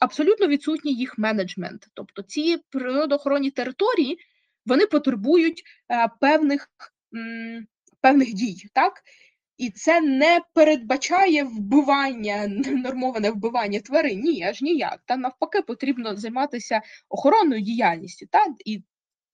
абсолютно 0.01 0.47
відсутній 0.47 0.95
їх 0.95 1.19
менеджмент, 1.19 1.87
тобто 1.95 2.23
ці 2.23 2.59
природоохоронні 2.71 3.51
території 3.51 4.19
вони 4.67 4.87
потребують 4.87 5.63
певних 6.21 6.69
певних 8.01 8.35
дій, 8.35 8.69
так? 8.73 9.03
І 9.57 9.71
це 9.71 10.01
не 10.01 10.41
передбачає 10.53 11.45
вбивання, 11.45 12.47
нормоване 12.67 13.31
вбивання 13.31 13.81
тварин. 13.81 14.21
Ні, 14.21 14.43
аж 14.43 14.63
ніяк. 14.63 15.03
Там 15.07 15.21
навпаки 15.21 15.63
потрібно 15.63 16.17
займатися 16.17 16.83
охоронною 17.09 17.61
діяльністю. 17.61 18.27
Так? 18.27 18.49
І, 18.65 18.83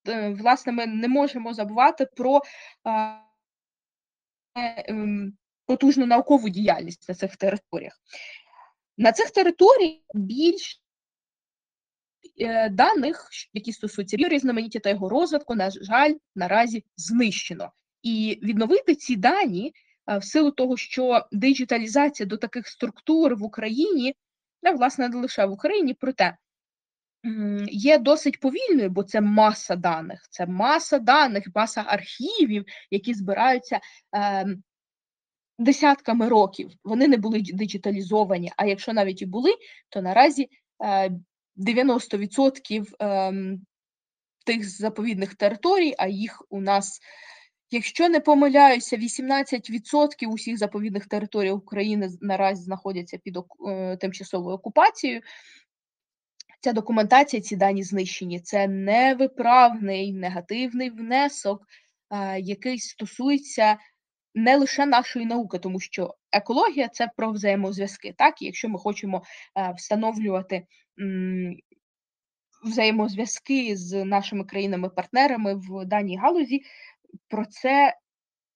е, 0.09 0.29
власне, 0.31 0.73
ми 0.73 0.87
не 0.87 1.09
можемо 1.09 1.55
забувати 1.55 2.07
про 2.07 2.41
е, 2.87 3.25
ем, 4.57 5.33
потужну 5.67 6.07
наукову 6.07 6.49
діяльність 6.49 7.09
на 7.09 7.15
цих 7.15 7.37
територіях. 7.37 8.01
На 8.99 9.13
цих 9.13 9.31
територіях 9.31 10.01
більш 10.15 10.83
е, 12.41 12.69
даних, 12.69 13.29
які 13.53 13.73
стосуються 13.73 14.17
біорізноманіття 14.17 14.79
та 14.79 14.91
його 14.91 15.09
розвитку, 15.09 15.55
на 15.55 15.71
жаль, 15.71 16.15
наразі 16.35 16.85
знищено. 16.97 17.73
І 18.03 18.39
відновити 18.43 18.95
ці 18.95 19.17
дані 19.17 19.75
в 20.07 20.25
силу 20.25 20.51
того, 20.51 20.77
що 20.77 21.27
диджиталізація 21.33 22.27
до 22.27 22.37
таких 22.37 22.69
структур 22.69 23.37
в 23.37 23.43
Україні, 23.43 24.15
не 24.63 24.73
власне 24.73 25.09
не 25.09 25.17
лише 25.17 25.47
в 25.47 25.53
Україні, 25.53 25.95
проте 25.95 26.37
є 27.71 27.99
досить 27.99 28.41
повільною, 28.41 28.91
бо 28.91 29.03
це 29.03 29.21
маса 29.21 29.77
даних, 29.77 30.27
це 30.31 30.47
маса 30.47 30.99
даних, 30.99 31.45
маса 31.55 31.85
архівів, 31.87 32.65
які 32.91 33.15
збираються. 33.15 33.81
ем, 34.13 34.63
Десятками 35.59 36.29
років 36.29 36.71
вони 36.85 37.09
не 37.09 37.17
були 37.17 37.41
диджиталізовані. 37.41 38.53
А 38.57 38.67
якщо 38.67 38.93
навіть 38.93 39.23
і 39.23 39.27
були, 39.27 39.55
то 39.89 40.03
наразі 40.03 40.49
е, 40.85 41.11
90% 41.57 42.87
ем, 42.99 43.61
тих 44.47 44.71
заповідних 44.71 45.35
територій, 45.35 45.95
а 45.99 46.07
їх 46.07 46.43
у 46.49 46.61
нас, 46.61 47.01
якщо 47.71 48.09
не 48.09 48.21
помиляюся, 48.21 48.97
18% 48.97 50.27
усіх 50.27 50.59
заповідних 50.59 51.07
територій 51.07 51.51
України 51.51 52.11
наразі 52.21 52.63
знаходяться 52.63 53.19
під 53.19 53.37
е, 53.69 53.97
тимчасовою 53.97 54.57
окупацією. 54.57 55.21
Ця 56.61 56.73
документація, 56.73 57.43
ці 57.43 57.57
дані 57.57 57.83
знищені. 57.83 58.41
Це 58.41 58.69
невиправний 58.69 60.13
негативний 60.13 60.91
внесок, 60.91 61.63
е, 62.11 62.41
який 62.41 62.79
стосується 62.79 63.77
не 64.35 64.57
лише 64.57 64.87
нашої 64.87 65.27
науки, 65.27 65.59
тому 65.59 65.81
що 65.81 66.15
екологія 66.33 66.89
це 66.89 67.11
про 67.17 67.33
взаємозв'язки. 67.33 68.15
Так, 68.19 68.43
і 68.43 68.45
якщо 68.45 68.69
ми 68.69 68.79
хочемо 68.79 69.23
е, 69.57 69.75
встановлювати 69.77 70.67
взаємозв'язки 72.65 73.77
з 73.77 74.05
нашими 74.05 74.45
країнами-партнерами 74.45 75.55
в 75.55 75.85
даній 75.85 76.17
галузі, 76.17 76.63
про 77.29 77.47
це, 77.47 77.95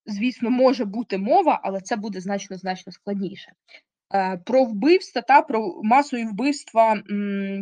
звісно, 0.07 0.51
може 0.51 0.85
бути 0.85 1.19
мова, 1.19 1.61
але 1.65 1.81
це 1.81 1.97
буде 1.97 2.21
значно 2.21 2.57
значно 2.57 2.93
складніше. 2.93 3.53
Е, 4.15 4.41
Про 4.47 4.65
вбивства 4.65 5.23
та 5.23 5.43
про 5.43 5.83
масові 5.83 6.25
вбивства 6.25 7.03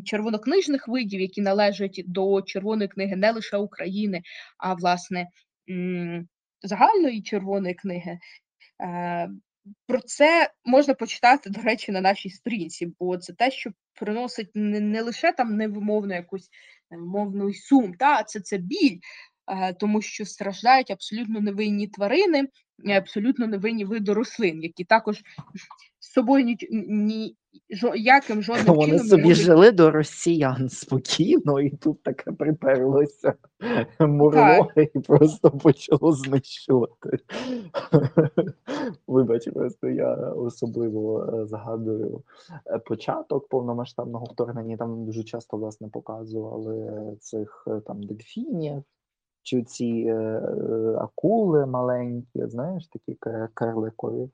червонокнижних 0.04 0.88
видів, 0.88 1.20
які 1.20 1.42
належать 1.42 2.02
до 2.06 2.42
Червоної 2.42 2.88
книги 2.88 3.16
не 3.16 3.30
лише 3.30 3.56
України, 3.56 4.22
а 4.58 4.74
власне 4.74 5.26
загальної 6.62 7.22
червоної 7.22 7.74
книги. 7.74 8.18
Е, 8.82 9.28
Про 9.86 10.00
це 10.00 10.50
можна 10.64 10.94
почитати, 10.94 11.50
до 11.50 11.60
речі, 11.60 11.92
на 11.92 12.00
нашій 12.00 12.30
сторінці, 12.30 12.92
бо 13.00 13.16
це 13.16 13.32
те, 13.32 13.50
що 13.50 13.70
приносить 13.94 14.50
не, 14.54 15.02
лише 15.02 15.32
там 15.32 15.56
невимовну 15.56 16.14
якусь 16.14 16.48
мовний 16.90 17.54
сум, 17.54 17.94
та, 17.94 18.22
це, 18.22 18.40
це 18.40 18.58
біль, 18.58 18.98
тому 19.80 20.02
що 20.02 20.24
страждають 20.24 20.90
абсолютно 20.90 21.40
невинні 21.40 21.86
тварини, 21.86 22.48
абсолютно 22.96 23.46
невинні 23.46 23.84
види 23.84 24.12
рослин, 24.12 24.62
які 24.62 24.84
також 24.84 25.22
з 25.98 26.12
собою 26.12 26.44
ні, 26.44 26.56
ні 26.88 27.36
яким 27.96 28.42
жодним 28.42 28.66
Вони 28.66 28.84
чином 28.86 29.02
не 29.02 29.08
собі 29.08 29.22
можуть 29.22 29.44
жили 29.44 29.70
до 29.70 29.90
росіян 29.90 30.68
спокійно, 30.68 31.60
і 31.60 31.70
тут 31.70 32.02
таке 32.02 32.32
приперлося 32.32 33.34
мурло 34.00 34.68
і 34.76 34.98
просто 34.98 35.50
почало 35.50 36.12
знищувати. 36.12 37.18
Вибач, 39.06 39.48
просто 39.52 39.88
я 39.88 40.14
особливо 40.14 41.24
е, 41.24 41.46
згадую 41.46 42.22
е, 42.66 42.78
початок 42.78 43.48
повномасштабного 43.48 44.24
вторгнення. 44.24 44.76
Там 44.76 45.04
дуже 45.04 45.24
часто 45.24 45.56
власне 45.56 45.88
показували 45.88 47.16
цих 47.20 47.64
е, 47.66 47.80
там 47.86 48.02
дельфінів. 48.02 48.82
Чи 49.42 49.62
ці 49.62 50.04
е, 50.08 50.40
акули 50.98 51.66
маленькі, 51.66 52.46
знаєш, 52.46 52.88
такі 52.88 53.18
карликові. 53.54 54.28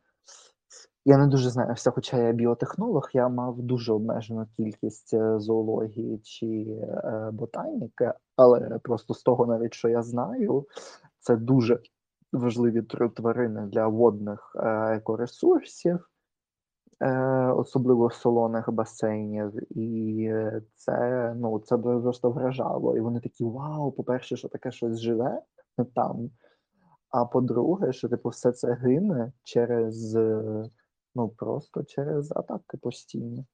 Я 1.05 1.19
не 1.19 1.27
дуже 1.27 1.51
знаю 1.51 1.75
все, 1.75 1.91
хоча 1.91 2.17
я 2.17 2.33
біотехнолог, 2.33 3.11
я 3.13 3.29
мав 3.29 3.63
дуже 3.63 3.93
обмежену 3.93 4.47
кількість 4.57 5.15
е, 5.15 5.41
зоології 5.41 6.19
чи 6.19 6.47
е, 6.47 7.31
ботаніки, 7.33 8.13
але 8.37 8.79
просто 8.83 9.15
з 9.15 9.23
того, 9.23 9.47
навіть 9.47 9.75
що 9.75 9.89
я 9.89 10.03
знаю, 10.03 10.67
це 11.21 11.37
дуже 11.37 11.81
важливі 12.33 12.83
тварини 13.17 13.67
для 13.67 13.87
водних 13.87 14.57
е, 14.57 14.97
екоресурсів, 14.97 16.09
е, 17.01 17.53
особливо 17.53 18.11
солоних 18.11 18.73
басейнів. 18.73 19.79
І 19.79 20.33
це 20.75 21.35
ну 21.37 21.59
це 21.59 21.79
просто 21.79 22.31
вражало. 22.31 22.97
І 22.97 23.01
вони 23.01 23.21
такі: 23.21 23.45
вау, 23.45 23.93
по-перше, 23.93 24.37
що 24.37 24.49
таке 24.49 24.71
щось 24.71 24.99
живе 24.99 25.43
там. 25.95 26.31
А 27.11 27.25
по-друге, 27.25 27.93
що 27.93 28.09
типу 28.09 28.29
все 28.29 28.53
це 28.53 28.75
гине 28.75 29.33
через 29.43 30.15
ну 31.15 31.29
просто 31.29 31.85
через 31.85 32.33
атаки 32.33 32.77
постійні. 32.77 33.47